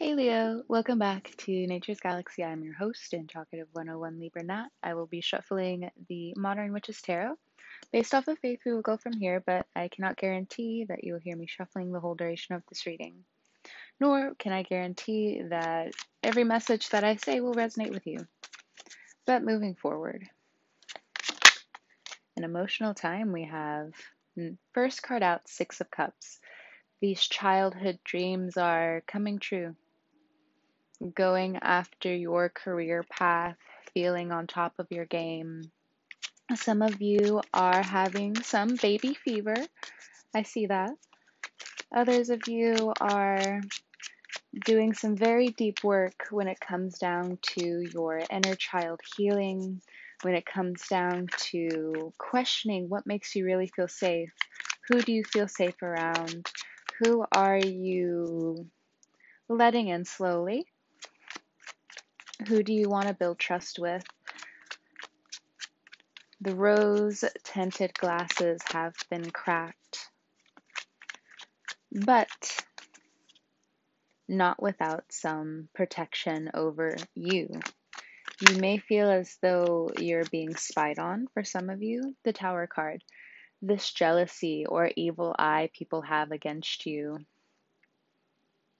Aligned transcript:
Hey 0.00 0.14
Leo, 0.14 0.62
welcome 0.68 1.00
back 1.00 1.32
to 1.38 1.66
Nature's 1.66 1.98
Galaxy. 1.98 2.44
I'm 2.44 2.62
your 2.62 2.74
host 2.74 3.14
and 3.14 3.28
Talkative 3.28 3.66
101 3.72 4.20
Libra 4.20 4.44
Nat. 4.44 4.68
I 4.80 4.94
will 4.94 5.08
be 5.08 5.20
shuffling 5.20 5.90
the 6.08 6.34
Modern 6.36 6.72
Witches 6.72 7.02
Tarot. 7.02 7.34
Based 7.90 8.14
off 8.14 8.28
of 8.28 8.38
faith, 8.38 8.60
we 8.64 8.72
will 8.72 8.80
go 8.80 8.96
from 8.96 9.14
here, 9.14 9.42
but 9.44 9.66
I 9.74 9.88
cannot 9.88 10.16
guarantee 10.16 10.84
that 10.88 11.02
you 11.02 11.14
will 11.14 11.20
hear 11.20 11.36
me 11.36 11.48
shuffling 11.48 11.90
the 11.90 11.98
whole 11.98 12.14
duration 12.14 12.54
of 12.54 12.62
this 12.68 12.86
reading. 12.86 13.24
Nor 13.98 14.36
can 14.36 14.52
I 14.52 14.62
guarantee 14.62 15.42
that 15.48 15.94
every 16.22 16.44
message 16.44 16.90
that 16.90 17.02
I 17.02 17.16
say 17.16 17.40
will 17.40 17.54
resonate 17.54 17.90
with 17.90 18.06
you. 18.06 18.18
But 19.26 19.42
moving 19.42 19.74
forward, 19.74 20.28
an 22.36 22.44
emotional 22.44 22.94
time 22.94 23.32
we 23.32 23.46
have. 23.46 23.94
Mm, 24.38 24.58
first 24.74 25.02
card 25.02 25.24
out, 25.24 25.48
Six 25.48 25.80
of 25.80 25.90
Cups. 25.90 26.38
These 27.00 27.22
childhood 27.22 27.98
dreams 28.04 28.56
are 28.56 29.02
coming 29.08 29.40
true 29.40 29.74
going 31.14 31.56
after 31.62 32.14
your 32.14 32.48
career 32.48 33.04
path, 33.08 33.56
feeling 33.94 34.32
on 34.32 34.46
top 34.46 34.74
of 34.78 34.86
your 34.90 35.04
game. 35.06 35.70
Some 36.54 36.82
of 36.82 37.00
you 37.02 37.42
are 37.52 37.82
having 37.82 38.34
some 38.42 38.76
baby 38.80 39.14
fever. 39.14 39.56
I 40.34 40.42
see 40.42 40.66
that. 40.66 40.90
Others 41.94 42.30
of 42.30 42.48
you 42.48 42.92
are 43.00 43.60
doing 44.64 44.94
some 44.94 45.16
very 45.16 45.48
deep 45.48 45.82
work 45.84 46.26
when 46.30 46.48
it 46.48 46.60
comes 46.60 46.98
down 46.98 47.38
to 47.42 47.88
your 47.92 48.22
inner 48.30 48.54
child 48.54 49.00
healing, 49.16 49.80
when 50.22 50.34
it 50.34 50.46
comes 50.46 50.86
down 50.88 51.28
to 51.36 52.12
questioning 52.18 52.88
what 52.88 53.06
makes 53.06 53.34
you 53.34 53.44
really 53.44 53.70
feel 53.74 53.88
safe. 53.88 54.32
Who 54.88 55.00
do 55.02 55.12
you 55.12 55.24
feel 55.24 55.48
safe 55.48 55.80
around? 55.82 56.46
Who 57.00 57.24
are 57.32 57.58
you 57.58 58.66
letting 59.48 59.88
in 59.88 60.04
slowly? 60.04 60.66
Who 62.46 62.62
do 62.62 62.72
you 62.72 62.88
want 62.88 63.08
to 63.08 63.14
build 63.14 63.38
trust 63.38 63.78
with? 63.78 64.04
The 66.40 66.54
rose 66.54 67.24
tinted 67.42 67.94
glasses 67.94 68.62
have 68.70 68.94
been 69.10 69.30
cracked, 69.30 70.08
but 71.90 72.64
not 74.28 74.62
without 74.62 75.04
some 75.10 75.68
protection 75.74 76.50
over 76.54 76.96
you. 77.14 77.60
You 78.48 78.60
may 78.60 78.78
feel 78.78 79.10
as 79.10 79.36
though 79.42 79.90
you're 79.98 80.24
being 80.26 80.54
spied 80.54 81.00
on 81.00 81.26
for 81.34 81.42
some 81.42 81.70
of 81.70 81.82
you, 81.82 82.14
the 82.24 82.32
Tower 82.32 82.68
card. 82.68 83.02
This 83.60 83.90
jealousy 83.90 84.64
or 84.64 84.92
evil 84.94 85.34
eye 85.36 85.70
people 85.72 86.02
have 86.02 86.30
against 86.30 86.86
you, 86.86 87.18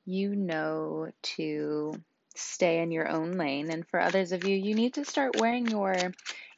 you 0.05 0.37
know 0.37 1.11
to 1.23 1.93
stay 2.39 2.81
in 2.81 2.91
your 2.91 3.09
own 3.09 3.33
lane. 3.33 3.71
And 3.71 3.87
for 3.89 4.01
others 4.01 4.33
of 4.33 4.45
you, 4.45 4.57
you 4.57 4.75
need 4.75 4.95
to 4.95 5.05
start 5.05 5.39
wearing 5.39 5.67
your 5.67 5.95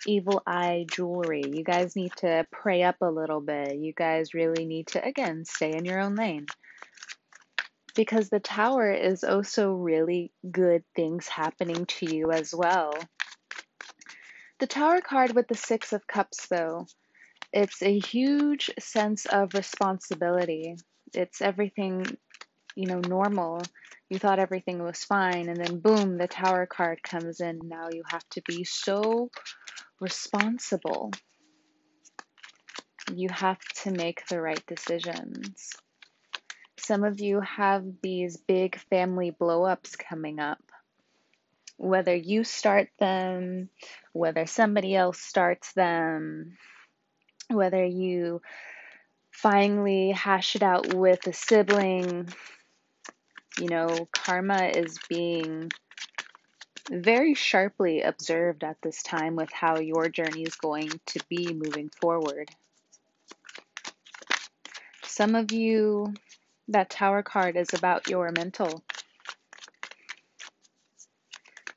evil 0.07 0.43
eye 0.47 0.87
jewelry. 0.91 1.45
You 1.47 1.65
guys 1.65 1.97
need 1.97 2.13
to 2.17 2.47
pray 2.51 2.83
up 2.83 2.97
a 3.01 3.11
little 3.11 3.41
bit. 3.41 3.77
You 3.77 3.93
guys 3.93 4.35
really 4.35 4.65
need 4.65 4.89
to, 4.89 5.05
again, 5.05 5.45
stay 5.45 5.75
in 5.75 5.85
your 5.85 6.01
own 6.01 6.15
lane. 6.15 6.47
Because 7.97 8.29
the 8.29 8.41
tower 8.41 8.93
is 8.93 9.25
also 9.25 9.73
really 9.73 10.31
good 10.51 10.85
things 10.95 11.27
happening 11.29 11.87
to 11.87 12.15
you 12.15 12.31
as 12.31 12.55
well. 12.55 12.93
The 14.59 14.67
tower 14.67 15.01
card 15.01 15.35
with 15.35 15.49
the 15.49 15.57
Six 15.57 15.93
of 15.93 16.07
Cups, 16.07 16.47
though, 16.49 16.87
it's 17.53 17.83
a 17.83 17.99
huge 17.99 18.71
sense 18.79 19.27
of 19.27 19.55
responsibility. 19.55 20.77
It's 21.15 21.43
everything, 21.43 22.07
you 22.77 22.87
know, 22.87 23.01
normal 23.01 23.63
you 24.11 24.19
thought 24.19 24.41
everything 24.41 24.83
was 24.83 25.05
fine, 25.05 25.49
and 25.49 25.65
then 25.65 25.79
boom, 25.79 26.19
the 26.19 26.27
tower 26.27 26.67
card 26.67 27.01
comes 27.03 27.41
in. 27.41 27.61
Now 27.65 27.89
you 27.91 28.03
have 28.11 28.29
to 28.31 28.43
be 28.43 28.65
so 28.65 29.31
responsible. 30.01 31.13
You 33.15 33.29
have 33.31 33.61
to 33.85 33.93
make 33.93 34.27
the 34.27 34.41
right 34.41 34.63
decisions. 34.67 35.73
Some 36.77 37.05
of 37.05 37.21
you 37.21 37.41
have 37.41 37.85
these 38.03 38.37
big 38.37 38.81
family 38.91 39.31
blow 39.31 39.65
ups 39.65 39.95
coming 39.95 40.41
up. 40.41 40.63
Whether 41.77 42.15
you 42.15 42.43
start 42.43 42.89
them, 42.99 43.69
whether 44.13 44.47
somebody 44.47 44.97
else 44.97 45.21
starts 45.21 45.73
them, 45.73 46.57
whether 47.49 47.85
you 47.85 48.43
finally 49.31 50.11
hash 50.11 50.57
it 50.57 50.63
out 50.63 50.95
with 50.95 51.27
a 51.27 51.33
sibling, 51.33 52.29
you 53.61 53.69
know, 53.69 54.09
karma 54.11 54.69
is 54.69 54.99
being 55.09 55.71
very 56.91 57.35
sharply 57.35 58.03
observed 58.03 58.65
at 58.65 58.77
this 58.83 59.03
time 59.03 59.37
with 59.37 59.53
how 59.53 59.77
your 59.77 60.09
journey 60.09 60.45
is 60.45 60.55
going 60.57 60.89
to 61.07 61.21
be 61.29 61.53
moving 61.53 61.91
forward. 62.01 62.49
Some 65.05 65.35
of 65.35 65.53
you, 65.53 66.15
that 66.69 66.89
tower 66.91 67.23
card 67.23 67.57
is 67.57 67.75
about 67.75 68.09
your 68.09 68.33
mental. 68.33 68.83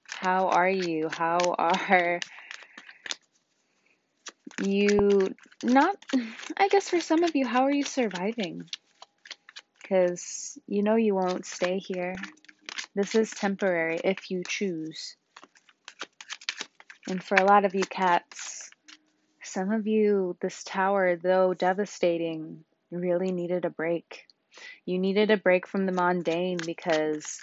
How 0.07 0.47
are 0.47 0.69
you? 0.69 1.09
How 1.09 1.55
are 1.57 2.19
you 4.63 5.35
not 5.63 5.97
I 6.57 6.69
guess 6.69 6.89
for 6.89 7.01
some 7.01 7.23
of 7.23 7.35
you, 7.35 7.45
how 7.45 7.63
are 7.63 7.71
you 7.71 7.83
surviving? 7.83 8.69
Because 9.83 10.57
you 10.65 10.81
know 10.81 10.95
you 10.95 11.13
won't 11.13 11.45
stay 11.45 11.77
here. 11.77 12.15
This 12.95 13.15
is 13.15 13.31
temporary 13.31 13.99
if 14.03 14.31
you 14.31 14.43
choose. 14.47 15.15
And 17.07 17.21
for 17.21 17.35
a 17.35 17.43
lot 17.43 17.65
of 17.65 17.75
you 17.75 17.83
cats, 17.83 18.69
some 19.43 19.71
of 19.71 19.85
you, 19.85 20.37
this 20.41 20.63
tower, 20.63 21.17
though 21.17 21.53
devastating, 21.53 22.63
really 22.91 23.31
needed 23.31 23.65
a 23.65 23.69
break. 23.69 24.25
You 24.85 24.99
needed 24.99 25.31
a 25.31 25.37
break 25.37 25.67
from 25.67 25.85
the 25.85 25.91
mundane 25.91 26.59
because, 26.65 27.39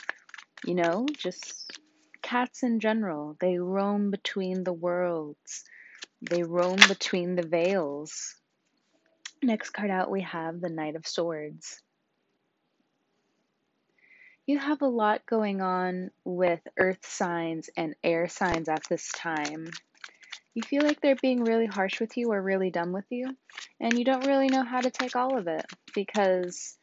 you 0.64 0.74
know, 0.74 1.06
just 1.18 1.78
cats 2.22 2.62
in 2.62 2.80
general, 2.80 3.36
they 3.38 3.58
roam 3.58 4.10
between 4.10 4.64
the 4.64 4.72
worlds, 4.72 5.64
they 6.22 6.42
roam 6.42 6.78
between 6.88 7.34
the 7.34 7.46
veils. 7.46 8.34
Next 9.42 9.70
card 9.70 9.90
out, 9.90 10.10
we 10.10 10.22
have 10.22 10.60
the 10.60 10.70
Knight 10.70 10.96
of 10.96 11.06
Swords 11.06 11.82
you 14.46 14.58
have 14.58 14.82
a 14.82 14.86
lot 14.86 15.26
going 15.26 15.60
on 15.60 16.10
with 16.24 16.60
earth 16.78 17.06
signs 17.06 17.70
and 17.76 17.94
air 18.02 18.28
signs 18.28 18.68
at 18.68 18.82
this 18.88 19.08
time. 19.12 19.68
You 20.54 20.62
feel 20.62 20.82
like 20.82 21.00
they're 21.00 21.16
being 21.22 21.42
really 21.42 21.66
harsh 21.66 22.00
with 22.00 22.16
you 22.16 22.32
or 22.32 22.42
really 22.42 22.70
dumb 22.70 22.92
with 22.92 23.04
you, 23.10 23.36
and 23.78 23.96
you 23.96 24.04
don't 24.04 24.26
really 24.26 24.48
know 24.48 24.64
how 24.64 24.80
to 24.80 24.90
take 24.90 25.14
all 25.14 25.38
of 25.38 25.46
it 25.46 25.64
because 25.94 26.76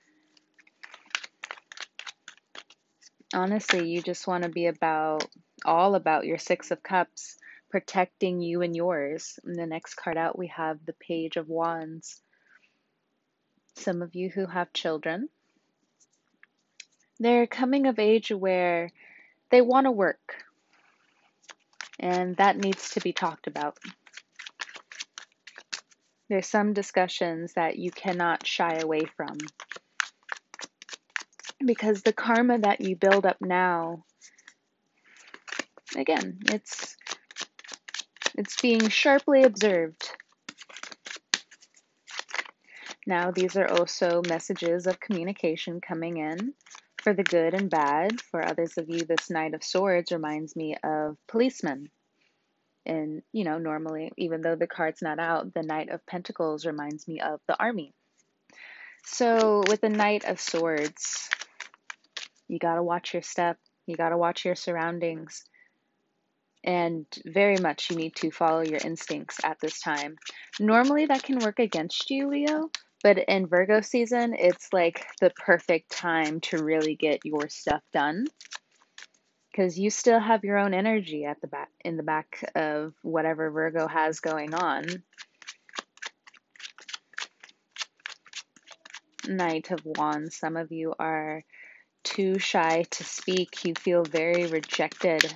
honestly, 3.33 3.89
you 3.89 4.01
just 4.01 4.27
want 4.27 4.43
to 4.43 4.49
be 4.49 4.67
about 4.67 5.25
all 5.65 5.95
about 5.95 6.25
your 6.25 6.37
Six 6.37 6.71
of 6.71 6.81
Cups, 6.81 7.37
protecting 7.69 8.41
you 8.41 8.61
and 8.61 8.75
yours. 8.75 9.39
In 9.45 9.53
the 9.53 9.67
next 9.67 9.95
card 9.95 10.17
out, 10.17 10.37
we 10.37 10.47
have 10.47 10.79
the 10.85 10.93
Page 10.93 11.35
of 11.37 11.49
Wands. 11.49 12.21
Some 13.75 14.01
of 14.01 14.15
you 14.15 14.29
who 14.29 14.45
have 14.45 14.73
children, 14.73 15.29
they're 17.19 17.47
coming 17.47 17.87
of 17.87 17.99
age 17.99 18.31
where 18.31 18.91
they 19.49 19.61
want 19.61 19.85
to 19.85 19.91
work, 19.91 20.35
and 21.99 22.35
that 22.37 22.57
needs 22.57 22.91
to 22.91 23.01
be 23.01 23.13
talked 23.13 23.47
about. 23.47 23.77
There's 26.29 26.47
some 26.47 26.73
discussions 26.73 27.53
that 27.53 27.77
you 27.77 27.91
cannot 27.91 28.45
shy 28.45 28.79
away 28.79 29.05
from. 29.15 29.37
Because 31.65 32.03
the 32.03 32.13
karma 32.13 32.59
that 32.59 32.81
you 32.81 32.95
build 32.95 33.25
up 33.25 33.37
now 33.41 34.03
again 35.95 36.37
it's 36.45 36.95
it's 38.37 38.61
being 38.61 38.87
sharply 38.87 39.43
observed. 39.43 40.11
Now 43.07 43.31
these 43.31 43.57
are 43.57 43.67
also 43.67 44.21
messages 44.27 44.85
of 44.85 44.99
communication 44.99 45.81
coming 45.81 46.17
in 46.17 46.53
for 47.07 47.13
the 47.13 47.23
good 47.23 47.53
and 47.53 47.69
bad. 47.69 48.19
For 48.19 48.45
others 48.45 48.77
of 48.77 48.89
you, 48.89 49.05
this 49.05 49.29
Knight 49.29 49.53
of 49.53 49.63
Swords 49.63 50.11
reminds 50.11 50.57
me 50.57 50.75
of 50.83 51.15
policemen. 51.29 51.89
And, 52.85 53.21
you 53.31 53.45
know, 53.45 53.59
normally, 53.59 54.11
even 54.17 54.41
though 54.41 54.57
the 54.57 54.67
card's 54.67 55.01
not 55.01 55.17
out, 55.17 55.53
the 55.53 55.63
Knight 55.63 55.87
of 55.87 56.05
Pentacles 56.05 56.65
reminds 56.65 57.07
me 57.07 57.21
of 57.21 57.39
the 57.47 57.57
army. 57.57 57.93
So, 59.05 59.63
with 59.69 59.79
the 59.79 59.87
Knight 59.87 60.25
of 60.25 60.41
Swords, 60.41 61.29
you 62.49 62.59
got 62.59 62.75
to 62.75 62.83
watch 62.83 63.13
your 63.13 63.23
step, 63.23 63.57
you 63.85 63.95
got 63.95 64.09
to 64.09 64.17
watch 64.17 64.43
your 64.43 64.55
surroundings. 64.55 65.45
And 66.65 67.05
very 67.25 67.55
much 67.55 67.89
you 67.89 67.95
need 67.95 68.17
to 68.17 68.31
follow 68.31 68.63
your 68.63 68.81
instincts 68.83 69.37
at 69.45 69.61
this 69.61 69.79
time. 69.79 70.17
Normally, 70.59 71.05
that 71.05 71.23
can 71.23 71.39
work 71.39 71.59
against 71.59 72.09
you, 72.09 72.27
Leo, 72.27 72.69
But 73.07 73.19
in 73.19 73.47
Virgo 73.47 73.79
season, 73.79 74.35
it's 74.37 74.73
like 74.73 75.07
the 75.21 75.29
perfect 75.29 75.91
time 75.91 76.41
to 76.41 76.61
really 76.61 76.97
get 76.97 77.23
your 77.23 77.47
stuff 77.47 77.81
done 77.93 78.25
because 79.49 79.79
you 79.79 79.89
still 79.89 80.19
have 80.19 80.43
your 80.43 80.57
own 80.57 80.73
energy 80.73 81.23
at 81.23 81.39
the 81.39 81.47
back 81.47 81.69
in 81.85 81.95
the 81.95 82.03
back 82.03 82.43
of 82.53 82.93
whatever 83.03 83.49
Virgo 83.49 83.87
has 83.87 84.19
going 84.19 84.53
on. 84.53 84.83
Knight 89.25 89.71
of 89.71 89.79
Wands, 89.85 90.35
some 90.35 90.57
of 90.57 90.73
you 90.73 90.93
are 90.99 91.45
too 92.03 92.39
shy 92.39 92.83
to 92.91 93.05
speak. 93.05 93.63
You 93.63 93.73
feel 93.79 94.03
very 94.03 94.47
rejected 94.47 95.33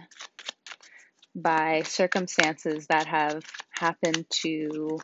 by 1.34 1.84
circumstances 1.84 2.88
that 2.88 3.08
have 3.08 3.46
happened 3.70 4.26
to 4.42 5.00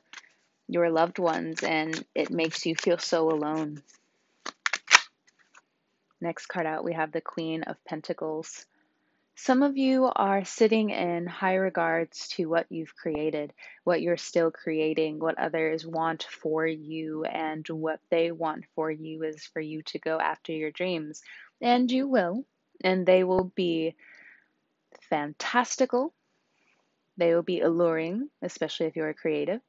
your 0.67 0.89
loved 0.89 1.19
ones, 1.19 1.63
and 1.63 2.03
it 2.13 2.29
makes 2.29 2.65
you 2.65 2.75
feel 2.75 2.97
so 2.97 3.29
alone. 3.29 3.81
Next 6.19 6.47
card 6.47 6.65
out, 6.65 6.83
we 6.83 6.93
have 6.93 7.11
the 7.11 7.21
Queen 7.21 7.63
of 7.63 7.83
Pentacles. 7.85 8.65
Some 9.35 9.61
of 9.61 9.77
you 9.77 10.09
are 10.15 10.43
sitting 10.45 10.89
in 10.89 11.27
high 11.27 11.55
regards 11.55 12.27
to 12.29 12.49
what 12.49 12.65
you've 12.71 12.95
created, 12.95 13.53
what 13.83 14.01
you're 14.01 14.17
still 14.17 14.49
creating, 14.49 15.19
what 15.19 15.37
others 15.37 15.85
want 15.85 16.23
for 16.23 16.65
you, 16.65 17.23
and 17.23 17.67
what 17.69 17.99
they 18.09 18.31
want 18.31 18.65
for 18.73 18.89
you 18.89 19.21
is 19.21 19.45
for 19.45 19.59
you 19.59 19.83
to 19.83 19.99
go 19.99 20.19
after 20.19 20.51
your 20.51 20.71
dreams. 20.71 21.21
And 21.61 21.91
you 21.91 22.07
will, 22.07 22.45
and 22.83 23.05
they 23.05 23.23
will 23.23 23.43
be 23.43 23.95
fantastical. 25.09 26.13
They 27.15 27.35
will 27.35 27.43
be 27.43 27.61
alluring, 27.61 28.29
especially 28.41 28.87
if 28.87 28.95
you're 28.95 29.13
creative. 29.13 29.61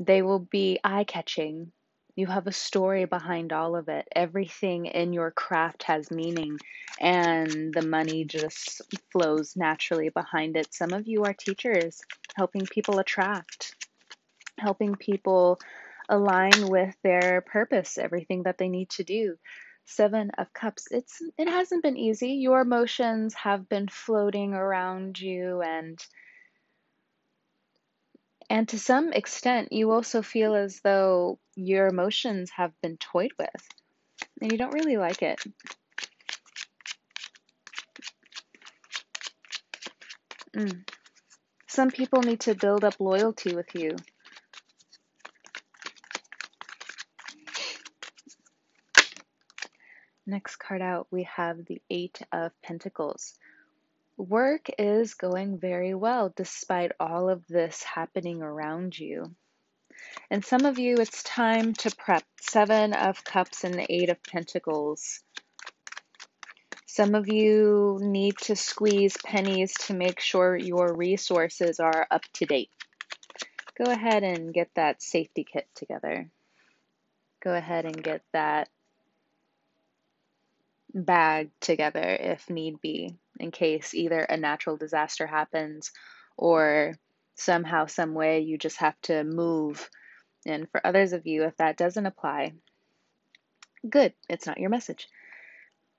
They 0.00 0.22
will 0.22 0.38
be 0.38 0.80
eye 0.82 1.04
catching. 1.04 1.72
You 2.16 2.26
have 2.26 2.46
a 2.46 2.52
story 2.52 3.04
behind 3.04 3.52
all 3.52 3.76
of 3.76 3.90
it. 3.90 4.08
Everything 4.16 4.86
in 4.86 5.12
your 5.12 5.30
craft 5.30 5.82
has 5.82 6.10
meaning, 6.10 6.58
and 6.98 7.72
the 7.74 7.82
money 7.82 8.24
just 8.24 8.80
flows 9.12 9.56
naturally 9.56 10.08
behind 10.08 10.56
it. 10.56 10.72
Some 10.72 10.94
of 10.94 11.06
you 11.06 11.24
are 11.24 11.34
teachers, 11.34 12.00
helping 12.34 12.64
people 12.64 12.98
attract, 12.98 13.74
helping 14.58 14.94
people 14.96 15.58
align 16.08 16.68
with 16.68 16.96
their 17.04 17.42
purpose, 17.42 17.98
everything 17.98 18.44
that 18.44 18.56
they 18.56 18.70
need 18.70 18.88
to 18.90 19.04
do. 19.04 19.36
Seven 19.84 20.30
of 20.38 20.50
Cups. 20.54 20.88
It's 20.90 21.20
it 21.36 21.48
hasn't 21.48 21.82
been 21.82 21.98
easy. 21.98 22.34
Your 22.34 22.60
emotions 22.62 23.34
have 23.34 23.68
been 23.68 23.88
floating 23.88 24.54
around 24.54 25.20
you 25.20 25.60
and 25.60 25.98
and 28.50 28.68
to 28.70 28.78
some 28.80 29.12
extent, 29.12 29.72
you 29.72 29.92
also 29.92 30.22
feel 30.22 30.56
as 30.56 30.80
though 30.80 31.38
your 31.54 31.86
emotions 31.86 32.50
have 32.50 32.72
been 32.82 32.96
toyed 32.96 33.30
with 33.38 33.68
and 34.42 34.50
you 34.50 34.58
don't 34.58 34.74
really 34.74 34.96
like 34.96 35.22
it. 35.22 35.40
Mm. 40.56 40.84
Some 41.68 41.92
people 41.92 42.22
need 42.22 42.40
to 42.40 42.56
build 42.56 42.82
up 42.82 42.98
loyalty 42.98 43.54
with 43.54 43.72
you. 43.76 43.96
Next 50.26 50.56
card 50.56 50.82
out, 50.82 51.06
we 51.12 51.22
have 51.36 51.64
the 51.66 51.80
Eight 51.88 52.20
of 52.32 52.50
Pentacles. 52.62 53.38
Work 54.20 54.68
is 54.78 55.14
going 55.14 55.56
very 55.56 55.94
well 55.94 56.30
despite 56.36 56.92
all 57.00 57.30
of 57.30 57.46
this 57.46 57.82
happening 57.82 58.42
around 58.42 58.98
you. 58.98 59.34
And 60.30 60.44
some 60.44 60.66
of 60.66 60.78
you, 60.78 60.96
it's 60.98 61.22
time 61.22 61.72
to 61.74 61.96
prep. 61.96 62.22
Seven 62.38 62.92
of 62.92 63.24
Cups 63.24 63.64
and 63.64 63.72
the 63.72 63.90
Eight 63.90 64.10
of 64.10 64.22
Pentacles. 64.22 65.22
Some 66.84 67.14
of 67.14 67.28
you 67.28 67.98
need 68.02 68.36
to 68.42 68.56
squeeze 68.56 69.16
pennies 69.24 69.72
to 69.86 69.94
make 69.94 70.20
sure 70.20 70.54
your 70.54 70.92
resources 70.92 71.80
are 71.80 72.06
up 72.10 72.24
to 72.34 72.44
date. 72.44 72.70
Go 73.82 73.90
ahead 73.90 74.22
and 74.22 74.52
get 74.52 74.68
that 74.74 75.02
safety 75.02 75.46
kit 75.50 75.66
together. 75.74 76.28
Go 77.42 77.54
ahead 77.54 77.86
and 77.86 78.04
get 78.04 78.20
that 78.34 78.68
bag 80.92 81.48
together 81.60 82.04
if 82.20 82.50
need 82.50 82.82
be 82.82 83.16
in 83.40 83.50
case 83.50 83.94
either 83.94 84.20
a 84.20 84.36
natural 84.36 84.76
disaster 84.76 85.26
happens 85.26 85.90
or 86.36 86.94
somehow, 87.34 87.86
some 87.86 88.14
way 88.14 88.40
you 88.40 88.58
just 88.58 88.78
have 88.78 89.00
to 89.02 89.24
move. 89.24 89.88
And 90.46 90.70
for 90.70 90.86
others 90.86 91.12
of 91.12 91.26
you, 91.26 91.44
if 91.44 91.56
that 91.56 91.76
doesn't 91.76 92.06
apply, 92.06 92.52
good, 93.88 94.12
it's 94.28 94.46
not 94.46 94.58
your 94.58 94.70
message. 94.70 95.08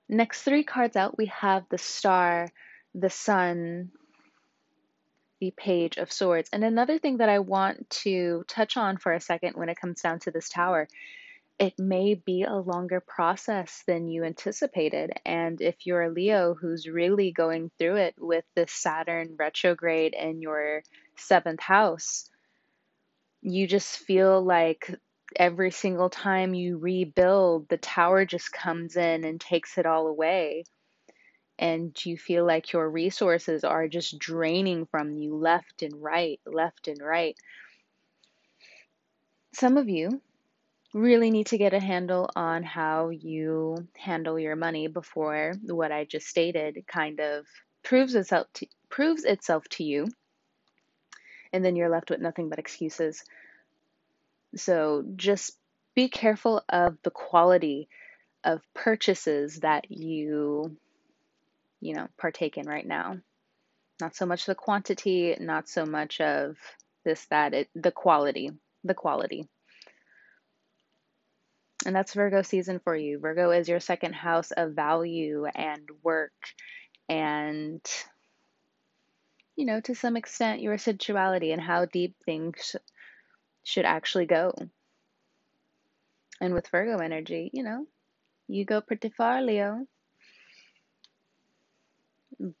Next 0.08 0.42
three 0.42 0.64
cards 0.64 0.96
out, 0.96 1.18
we 1.18 1.26
have 1.26 1.64
the 1.68 1.78
star, 1.78 2.48
the 2.94 3.10
sun, 3.10 3.90
the 5.40 5.52
page 5.56 5.96
of 5.96 6.12
swords. 6.12 6.50
And 6.52 6.64
another 6.64 6.98
thing 6.98 7.18
that 7.18 7.28
I 7.28 7.40
want 7.40 7.90
to 7.90 8.44
touch 8.46 8.76
on 8.76 8.96
for 8.96 9.12
a 9.12 9.20
second 9.20 9.56
when 9.56 9.68
it 9.68 9.80
comes 9.80 10.00
down 10.00 10.20
to 10.20 10.30
this 10.30 10.48
tower 10.48 10.86
it 11.58 11.78
may 11.78 12.14
be 12.14 12.42
a 12.42 12.54
longer 12.54 13.00
process 13.00 13.84
than 13.86 14.08
you 14.08 14.24
anticipated. 14.24 15.12
And 15.24 15.60
if 15.60 15.86
you're 15.86 16.02
a 16.02 16.10
Leo 16.10 16.54
who's 16.54 16.88
really 16.88 17.30
going 17.32 17.70
through 17.78 17.96
it 17.96 18.14
with 18.18 18.44
the 18.54 18.66
Saturn 18.68 19.36
retrograde 19.38 20.14
in 20.14 20.42
your 20.42 20.82
seventh 21.16 21.60
house, 21.60 22.28
you 23.42 23.66
just 23.66 23.98
feel 23.98 24.42
like 24.42 24.92
every 25.36 25.70
single 25.70 26.10
time 26.10 26.54
you 26.54 26.78
rebuild, 26.78 27.68
the 27.68 27.76
tower 27.76 28.24
just 28.24 28.52
comes 28.52 28.96
in 28.96 29.24
and 29.24 29.40
takes 29.40 29.78
it 29.78 29.86
all 29.86 30.06
away. 30.06 30.64
And 31.58 31.94
you 32.04 32.16
feel 32.16 32.44
like 32.44 32.72
your 32.72 32.88
resources 32.90 33.62
are 33.62 33.86
just 33.86 34.18
draining 34.18 34.86
from 34.86 35.16
you 35.16 35.36
left 35.36 35.82
and 35.82 36.02
right, 36.02 36.40
left 36.44 36.88
and 36.88 37.00
right. 37.00 37.36
Some 39.54 39.76
of 39.76 39.88
you 39.88 40.20
really 40.92 41.30
need 41.30 41.46
to 41.46 41.58
get 41.58 41.72
a 41.72 41.80
handle 41.80 42.28
on 42.36 42.62
how 42.62 43.10
you 43.10 43.88
handle 43.96 44.38
your 44.38 44.56
money 44.56 44.88
before 44.88 45.54
what 45.64 45.92
I 45.92 46.04
just 46.04 46.26
stated 46.26 46.84
kind 46.86 47.20
of 47.20 47.46
proves 47.82 48.14
itself 48.14 48.46
to, 48.54 48.66
proves 48.90 49.24
itself 49.24 49.64
to 49.70 49.84
you 49.84 50.06
and 51.52 51.64
then 51.64 51.76
you're 51.76 51.88
left 51.88 52.10
with 52.10 52.20
nothing 52.20 52.48
but 52.48 52.58
excuses. 52.58 53.24
So 54.56 55.04
just 55.16 55.56
be 55.94 56.08
careful 56.08 56.62
of 56.68 56.96
the 57.02 57.10
quality 57.10 57.88
of 58.44 58.60
purchases 58.74 59.60
that 59.60 59.90
you 59.90 60.76
you 61.80 61.94
know 61.94 62.08
partake 62.18 62.56
in 62.56 62.66
right 62.66 62.86
now. 62.86 63.18
Not 64.00 64.16
so 64.16 64.26
much 64.26 64.46
the 64.46 64.54
quantity, 64.54 65.36
not 65.38 65.68
so 65.68 65.84
much 65.84 66.20
of 66.20 66.56
this 67.04 67.24
that 67.26 67.54
it 67.54 67.68
the 67.74 67.92
quality, 67.92 68.50
the 68.84 68.94
quality. 68.94 69.46
And 71.84 71.96
that's 71.96 72.14
Virgo 72.14 72.42
season 72.42 72.80
for 72.84 72.94
you. 72.94 73.18
Virgo 73.18 73.50
is 73.50 73.68
your 73.68 73.80
second 73.80 74.14
house 74.14 74.52
of 74.52 74.74
value 74.74 75.46
and 75.46 75.88
work 76.02 76.32
and, 77.08 77.80
you 79.56 79.66
know, 79.66 79.80
to 79.80 79.94
some 79.94 80.16
extent, 80.16 80.62
your 80.62 80.78
sensuality 80.78 81.52
and 81.52 81.60
how 81.60 81.84
deep 81.86 82.14
things 82.24 82.76
should 83.64 83.84
actually 83.84 84.26
go. 84.26 84.54
And 86.40 86.54
with 86.54 86.68
Virgo 86.68 86.98
energy, 86.98 87.50
you 87.52 87.62
know, 87.62 87.86
you 88.48 88.64
go 88.64 88.80
pretty 88.80 89.10
far, 89.10 89.42
Leo. 89.42 89.86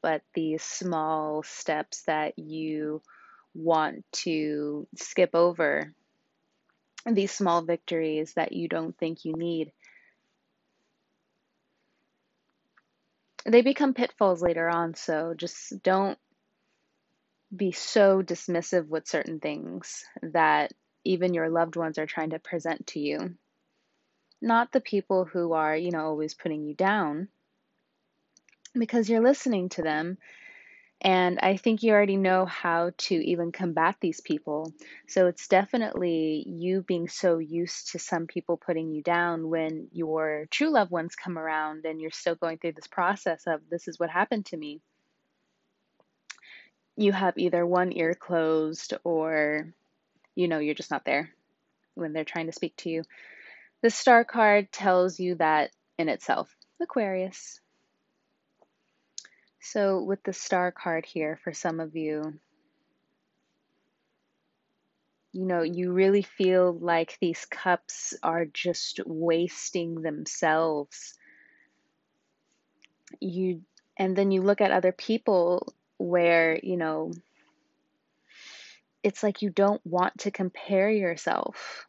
But 0.00 0.22
these 0.34 0.62
small 0.62 1.42
steps 1.42 2.02
that 2.02 2.38
you 2.38 3.02
want 3.54 4.04
to 4.12 4.86
skip 4.96 5.30
over 5.34 5.92
these 7.06 7.32
small 7.32 7.62
victories 7.62 8.34
that 8.34 8.52
you 8.52 8.68
don't 8.68 8.96
think 8.96 9.24
you 9.24 9.34
need. 9.34 9.72
They 13.44 13.62
become 13.62 13.94
pitfalls 13.94 14.40
later 14.40 14.68
on, 14.68 14.94
so 14.94 15.34
just 15.36 15.82
don't 15.82 16.18
be 17.54 17.72
so 17.72 18.22
dismissive 18.22 18.86
with 18.88 19.08
certain 19.08 19.40
things 19.40 20.04
that 20.22 20.72
even 21.04 21.34
your 21.34 21.50
loved 21.50 21.76
ones 21.76 21.98
are 21.98 22.06
trying 22.06 22.30
to 22.30 22.38
present 22.38 22.86
to 22.88 23.00
you. 23.00 23.34
Not 24.40 24.72
the 24.72 24.80
people 24.80 25.24
who 25.24 25.52
are, 25.52 25.76
you 25.76 25.90
know, 25.90 26.04
always 26.04 26.34
putting 26.34 26.64
you 26.64 26.74
down, 26.74 27.28
because 28.74 29.08
you're 29.08 29.20
listening 29.20 29.68
to 29.70 29.82
them 29.82 30.18
and 31.04 31.40
I 31.42 31.56
think 31.56 31.82
you 31.82 31.92
already 31.92 32.16
know 32.16 32.46
how 32.46 32.92
to 32.96 33.14
even 33.16 33.50
combat 33.50 33.96
these 34.00 34.20
people. 34.20 34.72
So 35.08 35.26
it's 35.26 35.48
definitely 35.48 36.44
you 36.46 36.82
being 36.82 37.08
so 37.08 37.38
used 37.38 37.90
to 37.90 37.98
some 37.98 38.28
people 38.28 38.56
putting 38.56 38.92
you 38.92 39.02
down 39.02 39.48
when 39.48 39.88
your 39.92 40.46
true 40.48 40.70
loved 40.70 40.92
ones 40.92 41.16
come 41.16 41.38
around 41.38 41.86
and 41.86 42.00
you're 42.00 42.12
still 42.12 42.36
going 42.36 42.58
through 42.58 42.74
this 42.74 42.86
process 42.86 43.48
of 43.48 43.62
this 43.68 43.88
is 43.88 43.98
what 43.98 44.10
happened 44.10 44.46
to 44.46 44.56
me. 44.56 44.80
You 46.96 47.10
have 47.10 47.36
either 47.36 47.66
one 47.66 47.92
ear 47.92 48.14
closed 48.14 48.94
or 49.02 49.74
you 50.36 50.46
know 50.46 50.60
you're 50.60 50.76
just 50.76 50.92
not 50.92 51.04
there 51.04 51.30
when 51.94 52.12
they're 52.12 52.24
trying 52.24 52.46
to 52.46 52.52
speak 52.52 52.76
to 52.76 52.90
you. 52.90 53.02
The 53.82 53.90
star 53.90 54.24
card 54.24 54.70
tells 54.70 55.18
you 55.18 55.34
that 55.36 55.72
in 55.98 56.08
itself. 56.08 56.54
Aquarius. 56.80 57.60
So, 59.64 60.02
with 60.02 60.24
the 60.24 60.32
star 60.32 60.72
card 60.72 61.06
here, 61.06 61.38
for 61.44 61.52
some 61.52 61.78
of 61.78 61.94
you, 61.94 62.34
you 65.32 65.46
know, 65.46 65.62
you 65.62 65.92
really 65.92 66.22
feel 66.22 66.76
like 66.76 67.16
these 67.20 67.46
cups 67.46 68.12
are 68.24 68.44
just 68.44 69.00
wasting 69.06 70.02
themselves. 70.02 71.16
You, 73.20 73.62
and 73.96 74.16
then 74.16 74.32
you 74.32 74.42
look 74.42 74.60
at 74.60 74.72
other 74.72 74.90
people 74.90 75.72
where, 75.96 76.58
you 76.60 76.76
know, 76.76 77.12
it's 79.04 79.22
like 79.22 79.42
you 79.42 79.50
don't 79.50 79.84
want 79.86 80.18
to 80.18 80.32
compare 80.32 80.90
yourself, 80.90 81.86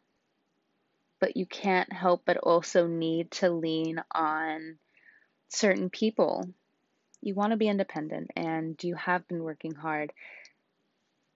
but 1.20 1.36
you 1.36 1.44
can't 1.44 1.92
help 1.92 2.22
but 2.24 2.36
also 2.36 2.86
need 2.86 3.32
to 3.32 3.50
lean 3.50 4.00
on 4.12 4.78
certain 5.48 5.90
people. 5.90 6.48
You 7.24 7.34
want 7.34 7.52
to 7.52 7.56
be 7.56 7.68
independent 7.68 8.30
and 8.36 8.82
you 8.84 8.94
have 8.96 9.26
been 9.26 9.42
working 9.42 9.74
hard 9.74 10.12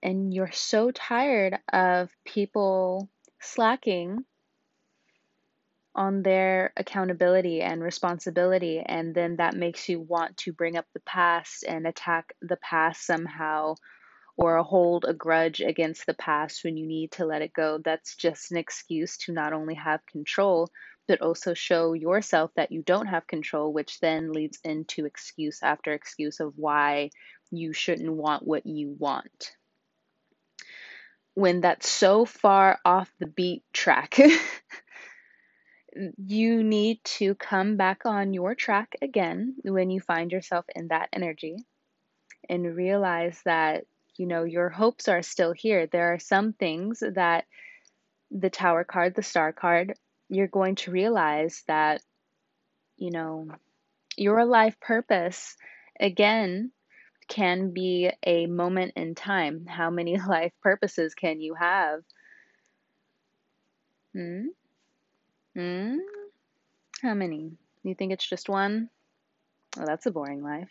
and 0.03 0.31
you're 0.31 0.51
so 0.51 0.91
tired 0.91 1.57
of 1.73 2.09
people 2.25 3.09
slacking 3.39 4.23
on 5.95 6.21
their 6.21 6.73
accountability 6.77 7.61
and 7.61 7.81
responsibility, 7.81 8.79
and 8.85 9.15
then 9.15 9.37
that 9.37 9.55
makes 9.55 9.89
you 9.89 9.99
want 9.99 10.37
to 10.37 10.53
bring 10.53 10.77
up 10.77 10.85
the 10.93 10.99
past 11.01 11.65
and 11.67 11.87
attack 11.87 12.33
the 12.41 12.57
past 12.57 13.03
somehow 13.05 13.73
or 14.37 14.61
hold 14.63 15.05
a 15.05 15.13
grudge 15.13 15.59
against 15.59 16.05
the 16.05 16.13
past 16.13 16.63
when 16.63 16.77
you 16.77 16.85
need 16.85 17.11
to 17.11 17.25
let 17.25 17.41
it 17.41 17.51
go. 17.51 17.79
That's 17.83 18.15
just 18.15 18.51
an 18.51 18.57
excuse 18.57 19.17
to 19.25 19.33
not 19.33 19.53
only 19.53 19.73
have 19.73 20.05
control, 20.05 20.69
but 21.09 21.21
also 21.21 21.53
show 21.53 21.91
yourself 21.91 22.51
that 22.55 22.71
you 22.71 22.81
don't 22.81 23.07
have 23.07 23.27
control, 23.27 23.73
which 23.73 23.99
then 23.99 24.31
leads 24.31 24.59
into 24.63 25.05
excuse 25.05 25.59
after 25.61 25.91
excuse 25.91 26.39
of 26.39 26.53
why 26.55 27.09
you 27.51 27.73
shouldn't 27.73 28.13
want 28.13 28.47
what 28.47 28.65
you 28.65 28.95
want 28.97 29.51
when 31.39 31.61
that's 31.61 31.89
so 31.89 32.25
far 32.25 32.79
off 32.83 33.09
the 33.19 33.25
beat 33.25 33.63
track, 33.71 34.17
you 36.17 36.63
need 36.63 37.01
to 37.05 37.33
come 37.35 37.77
back 37.77 38.05
on 38.05 38.33
your 38.33 38.55
track 38.55 38.95
again 39.01 39.55
when 39.63 39.89
you 39.89 40.01
find 40.01 40.33
yourself 40.33 40.65
in 40.75 40.89
that 40.89 41.07
energy 41.13 41.55
and 42.49 42.75
realize 42.75 43.39
that, 43.45 43.85
you 44.17 44.25
know, 44.25 44.43
your 44.43 44.67
hopes 44.67 45.07
are 45.07 45.21
still 45.21 45.53
here. 45.53 45.87
There 45.87 46.13
are 46.13 46.19
some 46.19 46.51
things 46.51 47.01
that 47.15 47.45
the 48.31 48.49
tower 48.49 48.83
card, 48.83 49.15
the 49.15 49.23
star 49.23 49.53
card, 49.53 49.93
you're 50.29 50.47
going 50.47 50.75
to 50.75 50.91
realize 50.91 51.63
that, 51.67 52.01
you 52.97 53.11
know, 53.11 53.47
your 54.15 54.45
life 54.45 54.79
purpose, 54.79 55.55
again, 55.99 56.71
can 57.27 57.71
be 57.71 58.11
a 58.25 58.45
moment 58.47 58.93
in 58.95 59.15
time. 59.15 59.65
How 59.65 59.89
many 59.89 60.17
life 60.27 60.53
purposes 60.61 61.15
can 61.15 61.41
you 61.41 61.55
have? 61.55 62.01
Hmm? 64.13 64.47
Hmm? 65.55 65.97
How 67.01 67.13
many? 67.13 67.51
You 67.83 67.95
think 67.95 68.11
it's 68.11 68.27
just 68.27 68.49
one? 68.49 68.89
Well, 69.77 69.85
that's 69.85 70.05
a 70.05 70.11
boring 70.11 70.43
life. 70.43 70.69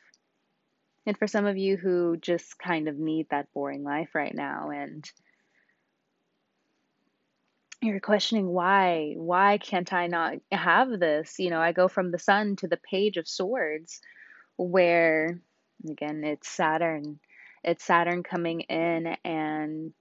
And 1.07 1.17
for 1.17 1.27
some 1.27 1.47
of 1.47 1.57
you 1.57 1.77
who 1.77 2.19
just 2.19 2.59
kind 2.59 2.87
of 2.87 2.99
need 2.99 3.29
that 3.31 3.53
boring 3.55 3.83
life 3.83 4.15
right 4.15 4.35
now 4.35 4.71
and 4.71 5.11
you're 7.81 8.01
questioning 8.01 8.49
why 8.49 9.15
why 9.17 9.59
can't 9.59 9.93
i 9.93 10.07
not 10.07 10.35
have 10.51 10.89
this 10.99 11.37
you 11.39 11.51
know 11.51 11.61
i 11.61 11.73
go 11.73 11.89
from 11.89 12.11
the 12.11 12.19
sun 12.19 12.57
to 12.57 12.67
the 12.67 12.79
page 12.79 13.17
of 13.17 13.29
swords 13.29 14.01
where 14.57 15.41
Again, 15.87 16.25
it's 16.25 16.49
Saturn. 16.49 17.21
It's 17.63 17.85
Saturn 17.85 18.23
coming 18.23 18.61
in 18.63 19.17
and 19.25 19.93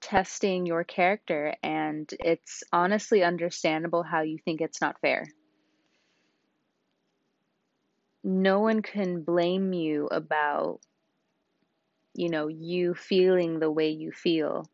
testing 0.00 0.66
your 0.66 0.84
character, 0.84 1.54
and 1.62 2.12
it's 2.18 2.64
honestly 2.72 3.22
understandable 3.22 4.02
how 4.02 4.22
you 4.22 4.38
think 4.38 4.60
it's 4.60 4.80
not 4.80 5.00
fair. 5.00 5.26
No 8.24 8.60
one 8.60 8.82
can 8.82 9.22
blame 9.22 9.72
you 9.72 10.06
about, 10.06 10.80
you 12.14 12.28
know, 12.28 12.48
you 12.48 12.94
feeling 12.94 13.58
the 13.58 13.70
way 13.70 13.90
you 13.90 14.12
feel. 14.12 14.68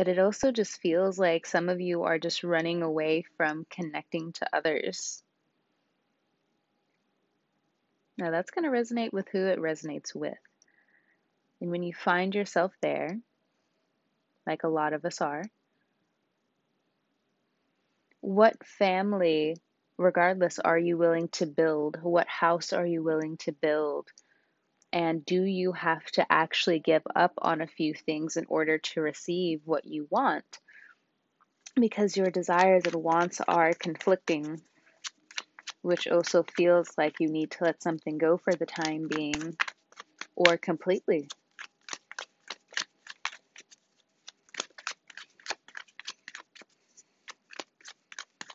But 0.00 0.08
it 0.08 0.18
also 0.18 0.50
just 0.50 0.80
feels 0.80 1.18
like 1.18 1.44
some 1.44 1.68
of 1.68 1.78
you 1.78 2.04
are 2.04 2.18
just 2.18 2.42
running 2.42 2.80
away 2.80 3.22
from 3.36 3.66
connecting 3.68 4.32
to 4.32 4.48
others. 4.50 5.22
Now, 8.16 8.30
that's 8.30 8.50
going 8.50 8.64
to 8.64 8.70
resonate 8.70 9.12
with 9.12 9.28
who 9.28 9.46
it 9.48 9.58
resonates 9.58 10.14
with. 10.14 10.38
And 11.60 11.70
when 11.70 11.82
you 11.82 11.92
find 11.92 12.34
yourself 12.34 12.72
there, 12.80 13.18
like 14.46 14.62
a 14.62 14.68
lot 14.68 14.94
of 14.94 15.04
us 15.04 15.20
are, 15.20 15.44
what 18.22 18.64
family, 18.64 19.58
regardless, 19.98 20.58
are 20.58 20.78
you 20.78 20.96
willing 20.96 21.28
to 21.32 21.44
build? 21.44 21.98
What 22.02 22.26
house 22.26 22.72
are 22.72 22.86
you 22.86 23.02
willing 23.02 23.36
to 23.40 23.52
build? 23.52 24.08
And 24.92 25.24
do 25.24 25.42
you 25.42 25.72
have 25.72 26.04
to 26.12 26.26
actually 26.30 26.80
give 26.80 27.02
up 27.14 27.32
on 27.38 27.60
a 27.60 27.66
few 27.66 27.94
things 27.94 28.36
in 28.36 28.44
order 28.48 28.78
to 28.78 29.00
receive 29.00 29.60
what 29.64 29.84
you 29.84 30.08
want? 30.10 30.58
Because 31.76 32.16
your 32.16 32.30
desires 32.30 32.84
and 32.86 33.02
wants 33.02 33.40
are 33.46 33.74
conflicting, 33.74 34.60
which 35.82 36.08
also 36.08 36.42
feels 36.42 36.92
like 36.98 37.20
you 37.20 37.28
need 37.28 37.52
to 37.52 37.64
let 37.64 37.82
something 37.82 38.18
go 38.18 38.36
for 38.36 38.56
the 38.56 38.66
time 38.66 39.06
being 39.08 39.56
or 40.34 40.56
completely. 40.56 41.30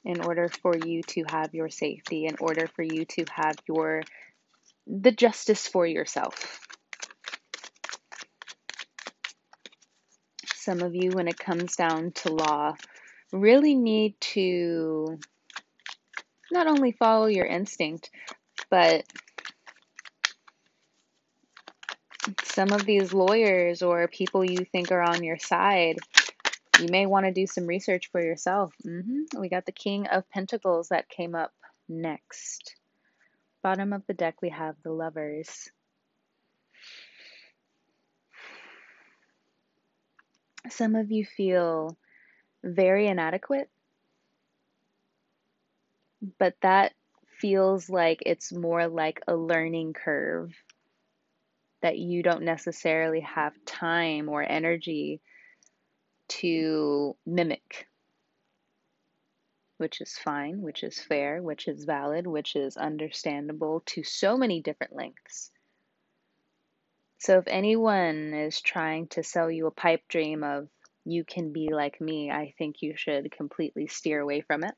in 0.06 0.22
order 0.22 0.50
for 0.62 0.78
you 0.78 1.02
to 1.02 1.24
have 1.24 1.54
your 1.54 1.70
safety, 1.70 2.26
in 2.28 2.36
order 2.40 2.68
for 2.76 2.84
you 2.84 3.06
to 3.06 3.26
have 3.26 3.58
your 3.68 4.04
the 4.88 5.12
justice 5.12 5.68
for 5.68 5.86
yourself. 5.86 6.60
Some 10.56 10.82
of 10.82 10.96
you, 10.96 11.12
when 11.12 11.28
it 11.28 11.38
comes 11.38 11.76
down 11.76 12.12
to 12.12 12.34
law, 12.34 12.76
really 13.32 13.76
need 13.76 14.20
to 14.20 15.20
not 16.52 16.68
only 16.68 16.92
follow 16.92 17.28
your 17.28 17.46
instinct, 17.46 18.10
but 18.70 19.06
some 22.44 22.72
of 22.72 22.86
these 22.86 23.14
lawyers 23.14 23.82
or 23.82 24.08
people 24.08 24.44
you 24.44 24.66
think 24.66 24.92
are 24.92 25.02
on 25.02 25.24
your 25.24 25.38
side, 25.38 25.98
you 26.80 26.88
may 26.90 27.06
want 27.06 27.26
to 27.26 27.32
do 27.32 27.46
some 27.46 27.68
research 27.68 28.10
for 28.12 28.22
yourself. 28.22 28.74
Mm-hmm. 28.86 29.40
We 29.40 29.50
got 29.50 29.66
the 29.66 29.72
King 29.72 30.08
of 30.08 30.30
Pentacles 30.30 30.90
that 30.90 31.10
came 31.10 31.36
up 31.36 31.54
next 31.88 32.76
bottom 33.66 33.94
of 33.94 34.06
the 34.06 34.14
deck, 34.14 34.44
we 34.44 34.50
have 34.50 34.76
the 34.84 34.92
lovers. 34.92 35.72
Some 40.70 40.94
of 40.94 41.10
you 41.10 41.26
feel 41.26 41.98
very 42.64 43.08
inadequate, 43.08 43.68
but 46.38 46.54
that 46.62 46.94
feels 47.40 47.90
like 47.90 48.22
it's 48.28 48.54
more 48.54 48.88
like 48.88 49.22
a 49.28 49.36
learning 49.36 49.94
curve 49.94 50.52
that 51.82 51.98
you 51.98 52.22
don't 52.22 52.44
necessarily 52.44 53.22
have 53.22 53.54
time 53.66 54.30
or 54.30 54.44
energy 54.44 55.22
to 56.28 57.16
mimic 57.26 57.88
which 59.78 60.02
is 60.02 60.18
fine, 60.18 60.62
which 60.62 60.84
is 60.84 61.00
fair, 61.00 61.42
which 61.42 61.68
is 61.68 61.86
valid, 61.86 62.28
which 62.28 62.56
is 62.56 62.78
understandable 62.78 63.84
to 63.88 64.04
so 64.04 64.38
many 64.38 64.62
different 64.62 64.96
lengths. 64.96 65.52
So, 67.18 67.40
if 67.40 67.48
anyone 67.48 68.34
is 68.34 68.62
trying 68.62 69.08
to 69.10 69.24
sell 69.24 69.50
you 69.50 69.68
a 69.68 69.72
pipe 69.72 70.04
dream 70.08 70.44
of 70.44 70.70
you 71.06 71.24
can 71.24 71.54
be 71.54 71.70
like 71.72 72.02
me, 72.02 72.32
I 72.32 72.54
think 72.58 72.82
you 72.82 72.96
should 72.96 73.32
completely 73.32 73.88
steer 73.88 74.20
away 74.20 74.42
from 74.42 74.64
it. 74.64 74.74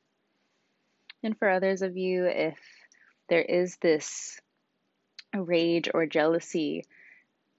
And 1.23 1.37
for 1.37 1.49
others 1.49 1.81
of 1.81 1.97
you, 1.97 2.25
if 2.25 2.57
there 3.29 3.41
is 3.41 3.77
this 3.77 4.39
rage 5.35 5.89
or 5.93 6.05
jealousy, 6.05 6.85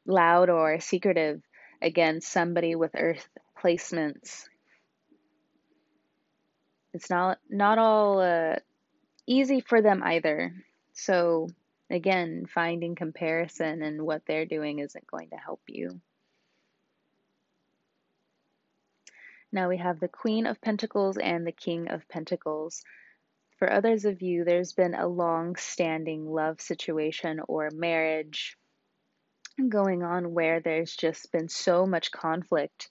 loud 0.06 0.50
or 0.50 0.80
secretive, 0.80 1.42
against 1.80 2.30
somebody 2.30 2.74
with 2.74 2.90
earth 2.96 3.28
placements, 3.62 4.48
it's 6.98 7.10
not 7.10 7.38
not 7.48 7.78
all 7.78 8.18
uh, 8.18 8.56
easy 9.24 9.60
for 9.60 9.80
them 9.80 10.02
either. 10.02 10.52
So 10.94 11.48
again, 11.88 12.46
finding 12.52 12.96
comparison 12.96 13.82
and 13.82 14.02
what 14.02 14.22
they're 14.26 14.46
doing 14.46 14.80
isn't 14.80 15.06
going 15.06 15.30
to 15.30 15.36
help 15.36 15.60
you. 15.68 16.00
Now 19.52 19.68
we 19.68 19.76
have 19.76 20.00
the 20.00 20.08
Queen 20.08 20.44
of 20.44 20.60
Pentacles 20.60 21.18
and 21.18 21.46
the 21.46 21.52
King 21.52 21.86
of 21.88 22.08
Pentacles. 22.08 22.82
For 23.58 23.72
others 23.72 24.04
of 24.04 24.20
you, 24.20 24.44
there's 24.44 24.72
been 24.72 24.94
a 24.94 25.06
long 25.06 25.54
standing 25.54 26.26
love 26.26 26.60
situation 26.60 27.40
or 27.46 27.70
marriage 27.72 28.58
going 29.68 30.02
on 30.02 30.34
where 30.34 30.58
there's 30.58 30.96
just 30.96 31.30
been 31.30 31.48
so 31.48 31.86
much 31.86 32.10
conflict 32.10 32.88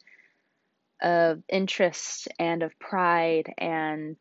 of 1.01 1.41
interest 1.49 2.27
and 2.39 2.63
of 2.63 2.77
pride 2.79 3.53
and 3.57 4.17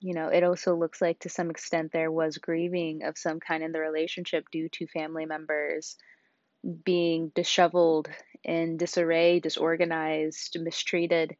you 0.00 0.14
know 0.14 0.28
it 0.28 0.44
also 0.44 0.76
looks 0.76 1.00
like 1.00 1.18
to 1.20 1.28
some 1.28 1.50
extent 1.50 1.92
there 1.92 2.12
was 2.12 2.38
grieving 2.38 3.04
of 3.04 3.16
some 3.16 3.40
kind 3.40 3.62
in 3.62 3.72
the 3.72 3.80
relationship 3.80 4.44
due 4.50 4.68
to 4.68 4.86
family 4.86 5.24
members 5.24 5.96
being 6.84 7.30
disheveled 7.34 8.08
in 8.44 8.76
disarray 8.76 9.40
disorganized 9.40 10.56
mistreated. 10.60 11.36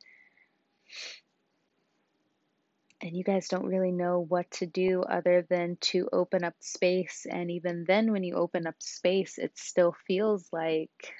And 3.00 3.16
you 3.16 3.22
guys 3.22 3.48
don't 3.48 3.66
really 3.66 3.92
know 3.92 4.24
what 4.28 4.50
to 4.52 4.66
do 4.66 5.02
other 5.02 5.46
than 5.48 5.76
to 5.82 6.08
open 6.12 6.42
up 6.42 6.54
space. 6.58 7.26
And 7.30 7.50
even 7.50 7.84
then 7.86 8.10
when 8.10 8.24
you 8.24 8.34
open 8.34 8.66
up 8.66 8.74
space 8.80 9.38
it 9.38 9.56
still 9.56 9.94
feels 10.06 10.48
like 10.52 11.14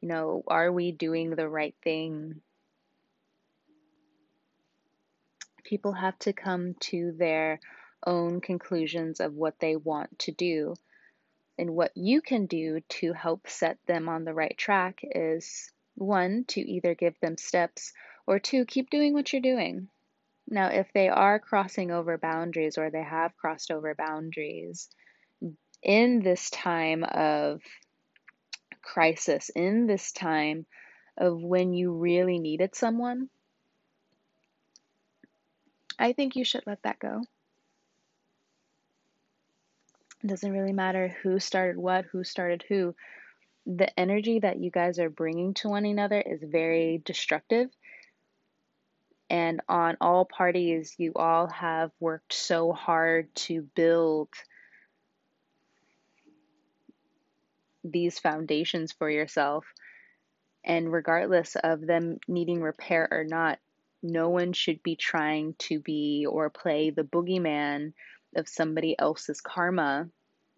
you 0.00 0.08
know 0.08 0.42
are 0.46 0.72
we 0.72 0.92
doing 0.92 1.30
the 1.30 1.48
right 1.48 1.74
thing? 1.82 2.40
People 5.64 5.92
have 5.92 6.18
to 6.20 6.32
come 6.32 6.74
to 6.80 7.12
their 7.12 7.60
own 8.06 8.40
conclusions 8.40 9.20
of 9.20 9.34
what 9.34 9.58
they 9.60 9.76
want 9.76 10.18
to 10.20 10.32
do. 10.32 10.74
And 11.58 11.70
what 11.70 11.92
you 11.94 12.22
can 12.22 12.46
do 12.46 12.80
to 12.88 13.12
help 13.12 13.46
set 13.48 13.78
them 13.86 14.08
on 14.08 14.24
the 14.24 14.34
right 14.34 14.56
track 14.56 15.00
is 15.02 15.70
one 15.94 16.44
to 16.48 16.60
either 16.60 16.94
give 16.94 17.18
them 17.20 17.36
steps 17.36 17.92
or 18.26 18.38
two 18.38 18.64
keep 18.64 18.90
doing 18.90 19.12
what 19.12 19.32
you're 19.32 19.42
doing. 19.42 19.88
Now, 20.48 20.68
if 20.68 20.92
they 20.92 21.08
are 21.08 21.38
crossing 21.38 21.90
over 21.90 22.18
boundaries 22.18 22.78
or 22.78 22.90
they 22.90 23.02
have 23.02 23.36
crossed 23.36 23.70
over 23.70 23.94
boundaries 23.94 24.88
in 25.82 26.20
this 26.20 26.50
time 26.50 27.04
of 27.04 27.60
crisis, 28.82 29.50
in 29.50 29.86
this 29.86 30.12
time 30.12 30.66
of 31.16 31.42
when 31.42 31.72
you 31.72 31.92
really 31.92 32.38
needed 32.38 32.74
someone, 32.74 33.28
I 35.98 36.12
think 36.12 36.36
you 36.36 36.44
should 36.44 36.64
let 36.66 36.82
that 36.82 36.98
go. 36.98 37.22
It 40.22 40.26
doesn't 40.26 40.52
really 40.52 40.72
matter 40.72 41.16
who 41.22 41.38
started 41.38 41.76
what, 41.76 42.04
who 42.06 42.24
started 42.24 42.64
who. 42.68 42.94
The 43.66 43.98
energy 43.98 44.40
that 44.40 44.58
you 44.58 44.70
guys 44.70 44.98
are 44.98 45.10
bringing 45.10 45.54
to 45.54 45.68
one 45.68 45.84
another 45.84 46.20
is 46.20 46.40
very 46.42 47.02
destructive 47.04 47.68
and 49.30 49.60
on 49.68 49.96
all 50.00 50.24
parties, 50.24 50.96
you 50.98 51.12
all 51.14 51.46
have 51.46 51.92
worked 52.00 52.32
so 52.32 52.72
hard 52.72 53.32
to 53.36 53.62
build 53.62 54.28
these 57.84 58.18
foundations 58.18 58.92
for 58.92 59.10
yourself. 59.10 59.64
And 60.64 60.92
regardless 60.92 61.56
of 61.56 61.86
them 61.86 62.18
needing 62.28 62.60
repair 62.60 63.08
or 63.10 63.24
not, 63.24 63.58
no 64.02 64.28
one 64.28 64.52
should 64.52 64.82
be 64.82 64.96
trying 64.96 65.54
to 65.58 65.78
be 65.78 66.26
or 66.28 66.50
play 66.50 66.90
the 66.90 67.02
boogeyman 67.02 67.92
of 68.36 68.48
somebody 68.48 68.98
else's 68.98 69.40
karma 69.40 70.08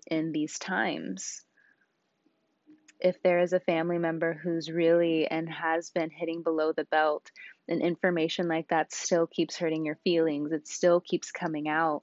in 0.06 0.32
these 0.32 0.58
times. 0.58 1.42
If 3.00 3.20
there 3.22 3.40
is 3.40 3.52
a 3.52 3.60
family 3.60 3.98
member 3.98 4.32
who's 4.32 4.70
really 4.70 5.26
and 5.26 5.48
has 5.48 5.90
been 5.90 6.10
hitting 6.10 6.42
below 6.42 6.72
the 6.72 6.84
belt, 6.84 7.30
and 7.68 7.80
information 7.82 8.48
like 8.48 8.68
that 8.68 8.92
still 8.92 9.26
keeps 9.26 9.56
hurting 9.56 9.84
your 9.84 9.98
feelings, 10.04 10.52
it 10.52 10.68
still 10.68 11.00
keeps 11.00 11.30
coming 11.30 11.68
out, 11.68 12.02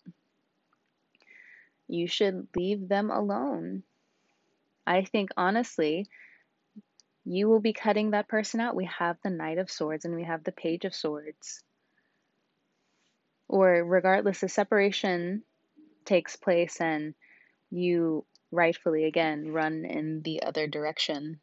you 1.88 2.08
should 2.08 2.48
leave 2.56 2.88
them 2.88 3.12
alone. 3.12 3.84
I 4.89 5.04
think 5.04 5.30
honestly, 5.38 6.08
you 7.23 7.47
will 7.47 7.60
be 7.60 7.73
cutting 7.73 8.12
that 8.12 8.28
person 8.28 8.60
out. 8.60 8.75
We 8.75 8.86
have 8.86 9.17
the 9.23 9.30
Knight 9.30 9.60
of 9.60 9.69
Swords 9.69 10.04
and 10.04 10.15
we 10.15 10.23
have 10.23 10.43
the 10.43 10.52
Page 10.52 10.84
of 10.84 10.95
Swords. 10.95 11.63
Or, 13.47 13.84
regardless, 13.84 14.39
the 14.41 14.49
separation 14.49 15.43
takes 16.06 16.36
place 16.36 16.82
and 16.82 17.13
you 17.69 18.25
rightfully 18.52 19.06
again 19.06 19.52
run 19.52 19.86
in 19.86 20.23
the 20.23 20.41
other 20.41 20.65
direction. 20.65 21.39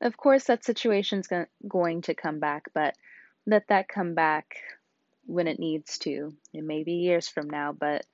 Of 0.00 0.16
course, 0.16 0.44
that 0.44 0.64
situation's 0.64 1.26
go- 1.26 1.46
going 1.66 2.02
to 2.02 2.14
come 2.14 2.38
back, 2.38 2.66
but 2.72 2.94
let 3.46 3.66
that 3.68 3.88
come 3.88 4.14
back 4.14 4.58
when 5.26 5.48
it 5.48 5.58
needs 5.58 5.98
to. 5.98 6.36
It 6.52 6.62
may 6.62 6.84
be 6.84 6.92
years 6.92 7.26
from 7.28 7.50
now, 7.50 7.72
but 7.72 8.06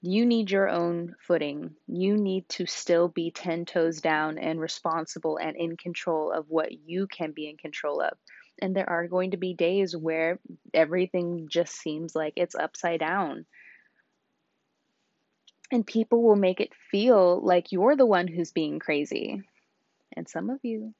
you 0.00 0.26
need 0.26 0.50
your 0.50 0.68
own 0.68 1.14
footing. 1.26 1.74
You 1.86 2.16
need 2.16 2.48
to 2.50 2.66
still 2.66 3.08
be 3.08 3.30
10 3.30 3.64
toes 3.64 4.00
down 4.00 4.38
and 4.38 4.60
responsible 4.60 5.38
and 5.38 5.56
in 5.56 5.76
control 5.76 6.32
of 6.32 6.46
what 6.48 6.72
you 6.72 7.06
can 7.06 7.32
be 7.32 7.48
in 7.48 7.56
control 7.56 8.00
of. 8.00 8.16
And 8.60 8.74
there 8.74 8.88
are 8.88 9.08
going 9.08 9.32
to 9.32 9.36
be 9.36 9.54
days 9.54 9.96
where 9.96 10.38
everything 10.72 11.48
just 11.50 11.74
seems 11.74 12.14
like 12.14 12.34
it's 12.36 12.54
upside 12.54 13.00
down. 13.00 13.46
And 15.70 15.86
people 15.86 16.22
will 16.22 16.36
make 16.36 16.60
it 16.60 16.72
feel 16.90 17.40
like 17.44 17.72
you're 17.72 17.96
the 17.96 18.06
one 18.06 18.26
who's 18.26 18.52
being 18.52 18.78
crazy 18.78 19.42
and 20.18 20.28
some 20.28 20.50
of 20.50 20.58
you, 20.64 20.94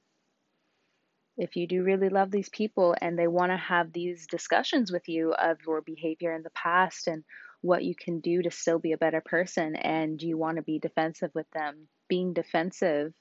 if 1.36 1.56
you 1.56 1.66
do 1.66 1.82
really 1.82 2.08
love 2.08 2.30
these 2.30 2.48
people 2.48 2.94
and 3.00 3.18
they 3.18 3.26
want 3.26 3.50
to 3.50 3.56
have 3.56 3.92
these 3.92 4.28
discussions 4.28 4.92
with 4.92 5.08
you 5.08 5.32
of 5.32 5.58
your 5.66 5.80
behavior 5.80 6.32
in 6.34 6.42
the 6.42 6.50
past 6.50 7.08
and 7.08 7.24
what 7.60 7.84
you 7.84 7.94
can 7.94 8.20
do 8.20 8.42
to 8.42 8.50
still 8.50 8.78
be 8.78 8.92
a 8.92 8.98
better 8.98 9.20
person, 9.20 9.76
and 9.76 10.22
you 10.22 10.36
want 10.36 10.56
to 10.56 10.62
be 10.62 10.78
defensive 10.78 11.30
with 11.34 11.50
them, 11.50 11.88
being 12.08 12.32
defensive 12.32 13.12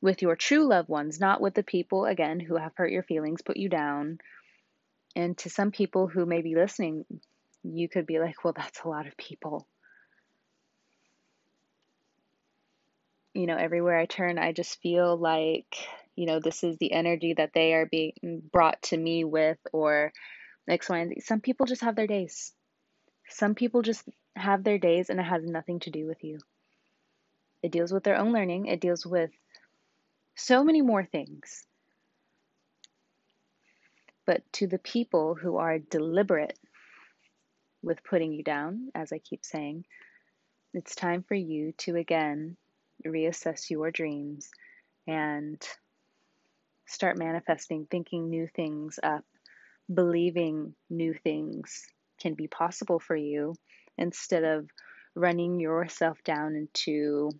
with 0.00 0.22
your 0.22 0.36
true 0.36 0.68
loved 0.68 0.88
ones, 0.88 1.18
not 1.20 1.40
with 1.40 1.54
the 1.54 1.62
people, 1.62 2.04
again, 2.04 2.40
who 2.40 2.56
have 2.56 2.72
hurt 2.76 2.92
your 2.92 3.02
feelings, 3.02 3.42
put 3.42 3.56
you 3.56 3.68
down. 3.68 4.18
And 5.16 5.36
to 5.38 5.50
some 5.50 5.72
people 5.72 6.06
who 6.06 6.26
may 6.26 6.42
be 6.42 6.54
listening, 6.54 7.04
you 7.64 7.88
could 7.88 8.06
be 8.06 8.20
like, 8.20 8.44
well, 8.44 8.54
that's 8.56 8.80
a 8.84 8.88
lot 8.88 9.06
of 9.06 9.16
people. 9.16 9.66
you 13.38 13.46
know, 13.46 13.56
everywhere 13.56 13.96
I 13.96 14.06
turn, 14.06 14.36
I 14.36 14.52
just 14.52 14.80
feel 14.82 15.16
like, 15.16 15.76
you 16.16 16.26
know, 16.26 16.40
this 16.40 16.64
is 16.64 16.76
the 16.78 16.92
energy 16.92 17.34
that 17.34 17.52
they 17.54 17.72
are 17.74 17.86
being 17.86 18.42
brought 18.52 18.82
to 18.84 18.96
me 18.96 19.22
with, 19.22 19.58
or 19.72 20.12
X, 20.68 20.88
Y, 20.88 20.98
and 20.98 21.10
Z. 21.10 21.20
Some 21.20 21.40
people 21.40 21.66
just 21.66 21.82
have 21.82 21.94
their 21.94 22.08
days. 22.08 22.52
Some 23.28 23.54
people 23.54 23.82
just 23.82 24.08
have 24.36 24.64
their 24.64 24.78
days 24.78 25.10
and 25.10 25.20
it 25.20 25.24
has 25.24 25.44
nothing 25.44 25.80
to 25.80 25.90
do 25.90 26.06
with 26.06 26.24
you. 26.24 26.38
It 27.62 27.72
deals 27.72 27.92
with 27.92 28.04
their 28.04 28.16
own 28.16 28.32
learning, 28.32 28.66
it 28.66 28.80
deals 28.80 29.04
with 29.04 29.30
so 30.34 30.64
many 30.64 30.80
more 30.80 31.04
things. 31.04 31.66
But 34.24 34.42
to 34.54 34.66
the 34.66 34.78
people 34.78 35.34
who 35.34 35.56
are 35.56 35.78
deliberate 35.78 36.58
with 37.82 38.04
putting 38.04 38.32
you 38.32 38.42
down, 38.42 38.90
as 38.94 39.12
I 39.12 39.18
keep 39.18 39.44
saying, 39.44 39.84
it's 40.74 40.94
time 40.94 41.22
for 41.22 41.34
you 41.34 41.72
to 41.78 41.96
again 41.96 42.56
reassess 43.04 43.70
your 43.70 43.90
dreams 43.90 44.50
and 45.06 45.60
start 46.86 47.18
manifesting, 47.18 47.86
thinking 47.86 48.28
new 48.28 48.48
things 48.54 48.98
up, 49.02 49.24
believing 49.92 50.74
new 50.90 51.14
things 51.14 51.86
can 52.18 52.34
be 52.34 52.46
possible 52.46 52.98
for 52.98 53.16
you 53.16 53.54
instead 53.96 54.44
of 54.44 54.68
running 55.14 55.60
yourself 55.60 56.22
down 56.24 56.54
into 56.54 57.30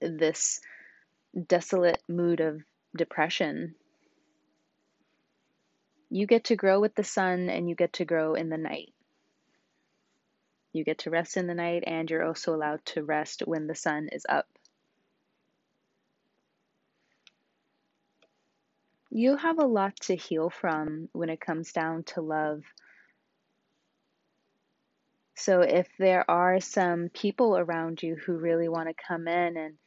this 0.00 0.60
desolate 1.46 2.02
mood 2.08 2.40
of 2.40 2.62
depression. 2.96 3.74
You 6.10 6.26
get 6.26 6.44
to 6.44 6.56
grow 6.56 6.80
with 6.80 6.94
the 6.94 7.04
sun 7.04 7.50
and 7.50 7.68
you 7.68 7.74
get 7.74 7.94
to 7.94 8.04
grow 8.04 8.34
in 8.34 8.48
the 8.48 8.56
night. 8.56 8.92
You 10.72 10.84
get 10.84 10.98
to 10.98 11.10
rest 11.10 11.36
in 11.36 11.46
the 11.46 11.54
night, 11.54 11.84
and 11.86 12.10
you're 12.10 12.24
also 12.24 12.54
allowed 12.54 12.84
to 12.86 13.02
rest 13.02 13.42
when 13.46 13.66
the 13.66 13.74
sun 13.74 14.08
is 14.12 14.24
up. 14.28 14.46
You 19.10 19.36
have 19.36 19.58
a 19.58 19.66
lot 19.66 19.96
to 20.02 20.14
heal 20.14 20.50
from 20.50 21.08
when 21.12 21.30
it 21.30 21.40
comes 21.40 21.72
down 21.72 22.04
to 22.04 22.20
love. 22.20 22.62
So, 25.38 25.60
if 25.60 25.86
there 26.00 26.28
are 26.28 26.58
some 26.58 27.10
people 27.10 27.56
around 27.56 28.02
you 28.02 28.16
who 28.16 28.32
really 28.32 28.68
want 28.68 28.88
to 28.88 29.04
come 29.06 29.28
in 29.28 29.56
and 29.56 29.78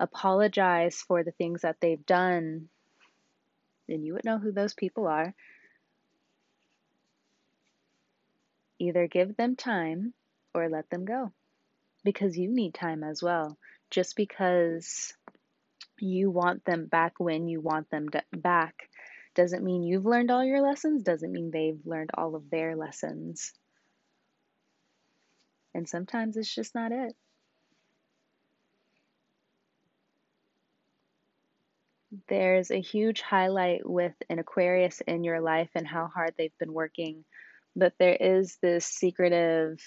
apologize 0.00 0.96
for 0.96 1.22
the 1.22 1.30
things 1.30 1.60
that 1.60 1.76
they've 1.78 2.06
done, 2.06 2.70
then 3.86 4.02
you 4.02 4.14
would 4.14 4.24
know 4.24 4.38
who 4.38 4.50
those 4.50 4.72
people 4.72 5.06
are. 5.06 5.34
Either 8.78 9.06
give 9.06 9.36
them 9.36 9.56
time 9.56 10.14
or 10.54 10.70
let 10.70 10.88
them 10.88 11.04
go 11.04 11.30
because 12.02 12.38
you 12.38 12.48
need 12.48 12.72
time 12.72 13.04
as 13.04 13.22
well. 13.22 13.58
Just 13.90 14.16
because 14.16 15.12
you 15.98 16.30
want 16.30 16.64
them 16.64 16.86
back 16.86 17.20
when 17.20 17.46
you 17.46 17.60
want 17.60 17.90
them 17.90 18.08
back 18.32 18.88
doesn't 19.34 19.64
mean 19.64 19.82
you've 19.82 20.06
learned 20.06 20.30
all 20.30 20.42
your 20.42 20.62
lessons, 20.62 21.02
doesn't 21.02 21.30
mean 21.30 21.50
they've 21.50 21.84
learned 21.84 22.10
all 22.14 22.34
of 22.34 22.48
their 22.48 22.74
lessons. 22.74 23.52
And 25.74 25.88
sometimes 25.88 26.36
it's 26.36 26.54
just 26.54 26.74
not 26.74 26.92
it. 26.92 27.16
There's 32.28 32.70
a 32.70 32.80
huge 32.80 33.20
highlight 33.20 33.88
with 33.88 34.14
an 34.30 34.38
Aquarius 34.38 35.00
in 35.00 35.24
your 35.24 35.40
life 35.40 35.70
and 35.74 35.86
how 35.86 36.06
hard 36.06 36.34
they've 36.36 36.56
been 36.60 36.72
working, 36.72 37.24
but 37.74 37.92
there 37.98 38.14
is 38.14 38.56
this 38.62 38.86
secretive 38.86 39.80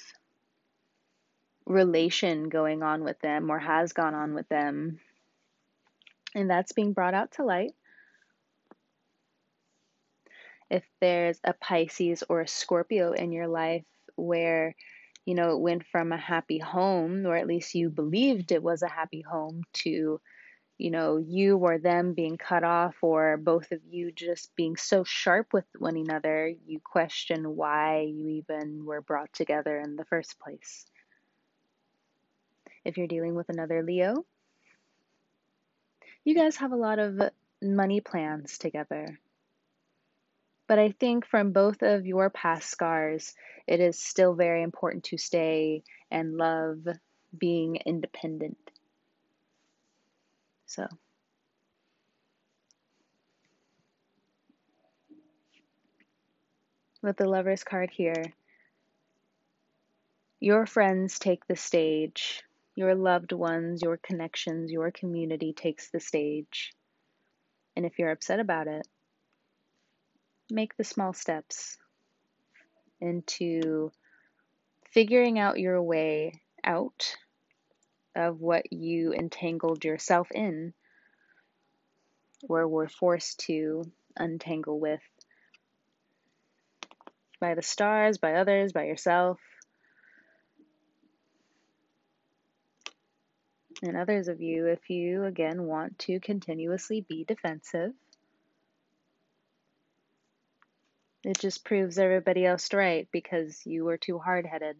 relation 1.65 2.49
going 2.49 2.83
on 2.83 3.03
with 3.03 3.19
them 3.19 3.49
or 3.49 3.59
has 3.59 3.93
gone 3.93 4.13
on 4.13 4.33
with 4.33 4.47
them. 4.49 4.99
And 6.35 6.49
that's 6.49 6.73
being 6.73 6.93
brought 6.93 7.13
out 7.13 7.31
to 7.33 7.45
light. 7.45 7.73
If 10.69 10.83
there's 10.99 11.39
a 11.45 11.53
Pisces 11.53 12.23
or 12.27 12.41
a 12.41 12.47
Scorpio 12.47 13.13
in 13.13 13.31
your 13.31 13.47
life 13.47 13.85
where, 14.17 14.75
you 15.27 15.35
know, 15.35 15.51
it 15.51 15.59
went 15.59 15.85
from 15.91 16.13
a 16.13 16.17
happy 16.17 16.57
home, 16.57 17.25
or 17.25 17.35
at 17.35 17.47
least 17.47 17.75
you 17.75 17.89
believed 17.89 18.53
it 18.53 18.63
was 18.63 18.81
a 18.81 18.87
happy 18.87 19.19
home, 19.19 19.63
to, 19.73 20.21
you 20.77 20.89
know, 20.89 21.17
you 21.17 21.57
or 21.57 21.79
them 21.79 22.13
being 22.13 22.37
cut 22.37 22.63
off, 22.63 22.95
or 23.01 23.35
both 23.35 23.73
of 23.73 23.81
you 23.89 24.13
just 24.13 24.55
being 24.55 24.77
so 24.77 25.03
sharp 25.03 25.51
with 25.51 25.65
one 25.77 25.97
another, 25.97 26.53
you 26.65 26.79
question 26.79 27.57
why 27.57 28.03
you 28.09 28.29
even 28.29 28.85
were 28.85 29.01
brought 29.01 29.33
together 29.33 29.77
in 29.77 29.97
the 29.97 30.05
first 30.05 30.39
place. 30.39 30.85
If 32.85 32.97
you're 32.97 33.07
dealing 33.07 33.35
with 33.35 33.49
another 33.49 33.83
Leo, 33.83 34.25
you 36.23 36.35
guys 36.35 36.55
have 36.55 36.71
a 36.71 36.77
lot 36.77 36.99
of 36.99 37.19
money 37.61 37.99
plans 37.99 38.57
together. 38.57 39.19
But 40.67 40.79
I 40.79 40.91
think 40.91 41.25
from 41.25 41.53
both 41.53 41.81
of 41.81 42.05
your 42.05 42.29
past 42.29 42.69
scars, 42.69 43.33
it 43.65 43.79
is 43.79 43.99
still 43.99 44.33
very 44.33 44.63
important 44.63 45.05
to 45.05 45.17
stay 45.17 45.83
and 46.11 46.37
love 46.37 46.87
being 47.37 47.77
independent. 47.85 48.57
So. 50.65 50.87
With 57.01 57.17
the 57.17 57.29
Lover's 57.29 57.63
card 57.63 57.89
here, 57.91 58.33
your 60.39 60.65
friends 60.65 61.19
take 61.19 61.47
the 61.47 61.55
stage 61.55 62.43
your 62.77 62.93
loved 62.93 63.31
ones, 63.31 63.81
your 63.81 63.97
connections, 63.97 64.71
your 64.71 64.91
community 64.91 65.51
takes 65.51 65.89
the 65.89 65.99
stage. 65.99 66.73
And 67.75 67.87
if 67.87 67.97
you're 67.97 68.11
upset 68.11 68.39
about 68.39 68.67
it, 68.67 68.87
make 70.49 70.75
the 70.77 70.83
small 70.83 71.13
steps 71.13 71.77
into 72.99 73.91
figuring 74.91 75.37
out 75.39 75.59
your 75.59 75.81
way 75.81 76.41
out 76.63 77.15
of 78.15 78.41
what 78.41 78.71
you 78.73 79.13
entangled 79.13 79.83
yourself 79.83 80.27
in 80.31 80.73
or 82.49 82.67
were 82.67 82.87
forced 82.87 83.39
to 83.41 83.83
untangle 84.15 84.79
with 84.79 85.01
by 87.39 87.53
the 87.53 87.61
stars, 87.61 88.17
by 88.17 88.33
others, 88.33 88.73
by 88.73 88.85
yourself. 88.85 89.39
and 93.83 93.95
others 93.95 94.27
of 94.27 94.41
you 94.41 94.67
if 94.67 94.89
you 94.89 95.23
again 95.23 95.63
want 95.63 95.99
to 95.99 96.19
continuously 96.19 97.05
be 97.07 97.23
defensive. 97.25 97.91
It 101.27 101.39
just 101.39 101.65
proves 101.65 101.99
everybody 101.99 102.45
else 102.45 102.71
right 102.71 103.05
because 103.11 103.65
you 103.65 103.83
were 103.83 103.97
too 103.97 104.17
hard 104.17 104.45
headed. 104.45 104.77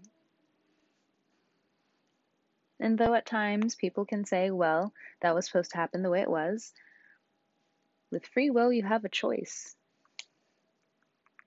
And 2.79 2.97
though 2.97 3.13
at 3.15 3.25
times 3.25 3.75
people 3.75 4.05
can 4.05 4.23
say, 4.23 4.49
well, 4.49 4.93
that 5.21 5.36
was 5.36 5.45
supposed 5.45 5.71
to 5.71 5.77
happen 5.77 6.03
the 6.03 6.10
way 6.10 6.21
it 6.21 6.29
was, 6.29 6.71
with 8.12 8.25
free 8.27 8.49
will, 8.49 8.71
you 8.71 8.81
have 8.83 9.03
a 9.03 9.10
choice. 9.10 9.75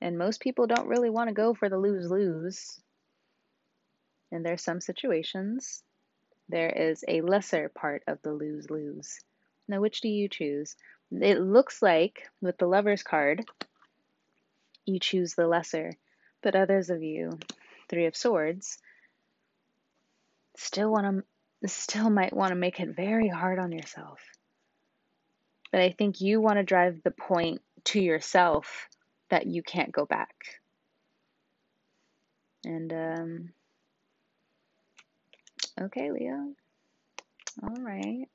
And 0.02 0.18
most 0.18 0.38
people 0.38 0.66
don't 0.66 0.86
really 0.86 1.08
want 1.08 1.28
to 1.28 1.34
go 1.34 1.54
for 1.54 1.70
the 1.70 1.78
lose 1.78 2.10
lose. 2.10 2.78
And 4.30 4.44
there's 4.44 4.62
some 4.62 4.82
situations 4.82 5.82
there 6.50 6.68
is 6.68 7.02
a 7.08 7.22
lesser 7.22 7.70
part 7.70 8.02
of 8.06 8.20
the 8.20 8.34
lose 8.34 8.68
lose. 8.68 9.18
Now, 9.66 9.80
which 9.80 10.02
do 10.02 10.08
you 10.08 10.28
choose? 10.28 10.76
It 11.10 11.40
looks 11.40 11.80
like 11.80 12.28
with 12.42 12.58
the 12.58 12.66
lover's 12.66 13.02
card, 13.02 13.46
you 14.90 15.00
choose 15.00 15.34
the 15.34 15.46
lesser, 15.46 15.92
but 16.42 16.54
others 16.54 16.90
of 16.90 17.02
you, 17.02 17.38
Three 17.88 18.06
of 18.06 18.16
Swords, 18.16 18.78
still 20.56 20.90
want 20.90 21.24
to, 21.62 21.68
still 21.68 22.10
might 22.10 22.34
want 22.34 22.50
to 22.50 22.56
make 22.56 22.80
it 22.80 22.94
very 22.94 23.28
hard 23.28 23.58
on 23.58 23.72
yourself. 23.72 24.20
But 25.72 25.80
I 25.80 25.90
think 25.90 26.20
you 26.20 26.40
want 26.40 26.58
to 26.58 26.64
drive 26.64 27.00
the 27.02 27.10
point 27.10 27.62
to 27.84 28.00
yourself 28.00 28.88
that 29.28 29.46
you 29.46 29.62
can't 29.62 29.92
go 29.92 30.04
back. 30.04 30.34
And 32.64 32.92
um, 32.92 33.50
Okay, 35.80 36.10
Leo. 36.10 36.52
All 37.62 37.82
right. 37.82 38.26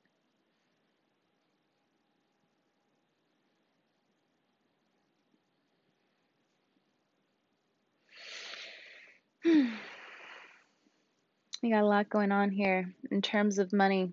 we 11.62 11.70
got 11.70 11.82
a 11.82 11.86
lot 11.86 12.08
going 12.08 12.32
on 12.32 12.50
here 12.50 12.92
in 13.10 13.20
terms 13.22 13.58
of 13.58 13.72
money. 13.72 14.12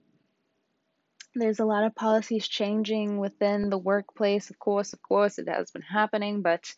There's 1.35 1.59
a 1.59 1.65
lot 1.65 1.83
of 1.83 1.95
policies 1.95 2.47
changing 2.47 3.17
within 3.17 3.69
the 3.69 3.77
workplace. 3.77 4.51
Of 4.51 4.59
course, 4.59 4.93
of 4.93 5.01
course, 5.01 5.39
it 5.39 5.49
has 5.49 5.71
been 5.71 5.81
happening, 5.81 6.43
but 6.43 6.71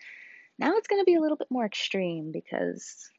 now 0.58 0.74
it's 0.76 0.88
going 0.88 1.02
to 1.02 1.06
be 1.06 1.16
a 1.16 1.20
little 1.20 1.38
bit 1.38 1.52
more 1.52 1.66
extreme 1.66 2.32
because 2.32 3.10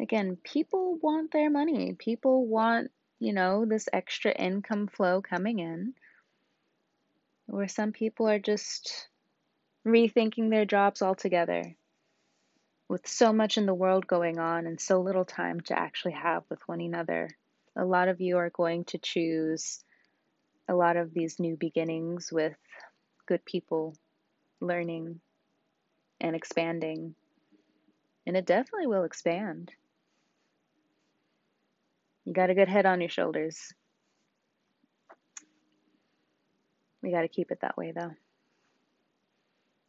again, 0.00 0.38
people 0.42 0.98
want 1.02 1.32
their 1.32 1.50
money. 1.50 1.94
People 1.98 2.46
want, 2.46 2.90
you 3.18 3.34
know, 3.34 3.66
this 3.66 3.88
extra 3.92 4.32
income 4.32 4.88
flow 4.88 5.20
coming 5.20 5.58
in. 5.58 5.92
Where 7.46 7.68
some 7.68 7.92
people 7.92 8.28
are 8.28 8.38
just 8.38 9.08
rethinking 9.86 10.50
their 10.50 10.64
jobs 10.64 11.02
altogether. 11.02 11.76
With 12.88 13.06
so 13.06 13.32
much 13.32 13.58
in 13.58 13.66
the 13.66 13.74
world 13.74 14.06
going 14.06 14.38
on 14.38 14.66
and 14.66 14.80
so 14.80 15.00
little 15.00 15.24
time 15.24 15.60
to 15.62 15.78
actually 15.78 16.12
have 16.12 16.44
with 16.48 16.60
one 16.66 16.80
another, 16.80 17.30
a 17.76 17.84
lot 17.84 18.08
of 18.08 18.20
you 18.20 18.38
are 18.38 18.50
going 18.50 18.84
to 18.86 18.98
choose 18.98 19.84
a 20.68 20.74
lot 20.74 20.96
of 20.96 21.12
these 21.12 21.40
new 21.40 21.56
beginnings 21.56 22.32
with 22.32 22.56
good 23.26 23.44
people 23.44 23.96
learning 24.60 25.20
and 26.20 26.36
expanding. 26.36 27.14
And 28.26 28.36
it 28.36 28.46
definitely 28.46 28.86
will 28.86 29.04
expand. 29.04 29.72
You 32.24 32.32
got 32.32 32.50
a 32.50 32.54
good 32.54 32.68
head 32.68 32.86
on 32.86 33.00
your 33.00 33.10
shoulders. 33.10 33.72
We 37.02 37.12
got 37.12 37.22
to 37.22 37.28
keep 37.28 37.50
it 37.50 37.60
that 37.60 37.76
way, 37.76 37.92
though. 37.92 38.12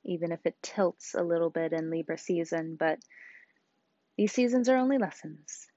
Even 0.07 0.31
if 0.31 0.39
it 0.45 0.55
tilts 0.63 1.13
a 1.13 1.23
little 1.23 1.49
bit 1.49 1.73
in 1.73 1.91
Libra 1.91 2.17
season, 2.17 2.75
but 2.79 2.99
these 4.17 4.31
seasons 4.31 4.67
are 4.69 4.77
only 4.77 4.97
lessons 4.97 5.67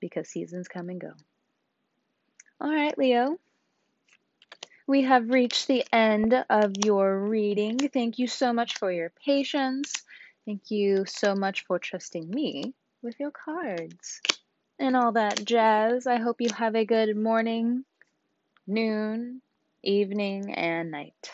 because 0.00 0.28
seasons 0.28 0.68
come 0.68 0.90
and 0.90 1.00
go. 1.00 1.12
All 2.60 2.70
right, 2.70 2.96
Leo. 2.98 3.38
We 4.86 5.02
have 5.02 5.30
reached 5.30 5.66
the 5.66 5.84
end 5.92 6.34
of 6.50 6.72
your 6.84 7.18
reading. 7.18 7.78
Thank 7.78 8.18
you 8.18 8.26
so 8.26 8.52
much 8.52 8.76
for 8.76 8.92
your 8.92 9.10
patience. 9.24 9.94
Thank 10.44 10.70
you 10.70 11.06
so 11.06 11.34
much 11.34 11.64
for 11.64 11.78
trusting 11.78 12.28
me 12.28 12.74
with 13.00 13.18
your 13.18 13.30
cards 13.30 14.20
and 14.78 14.94
all 14.94 15.12
that 15.12 15.42
jazz. 15.44 16.06
I 16.06 16.16
hope 16.16 16.40
you 16.40 16.50
have 16.54 16.74
a 16.74 16.84
good 16.84 17.16
morning, 17.16 17.84
noon, 18.66 19.40
evening, 19.82 20.52
and 20.54 20.90
night. 20.90 21.30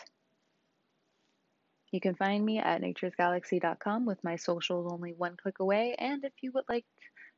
You 1.91 1.99
can 1.99 2.15
find 2.15 2.43
me 2.43 2.59
at 2.59 2.81
naturesgalaxy.com 2.81 4.05
with 4.05 4.23
my 4.23 4.37
socials 4.37 4.91
only 4.91 5.13
one 5.13 5.35
click 5.35 5.59
away, 5.59 5.95
and 5.99 6.23
if 6.23 6.33
you 6.41 6.51
would 6.53 6.65
like 6.69 6.85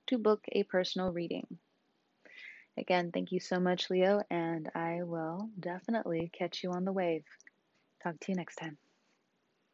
to 0.07 0.17
book 0.17 0.43
a 0.51 0.63
personal 0.63 1.11
reading. 1.11 1.47
Again, 2.77 3.11
thank 3.11 3.31
you 3.31 3.39
so 3.39 3.59
much, 3.59 3.89
Leo, 3.89 4.21
and 4.29 4.69
I 4.75 5.03
will 5.03 5.49
definitely 5.59 6.31
catch 6.37 6.63
you 6.63 6.71
on 6.71 6.85
the 6.85 6.91
wave. 6.91 7.23
Talk 8.03 8.19
to 8.21 8.31
you 8.31 8.35
next 8.35 8.55
time. 8.55 8.77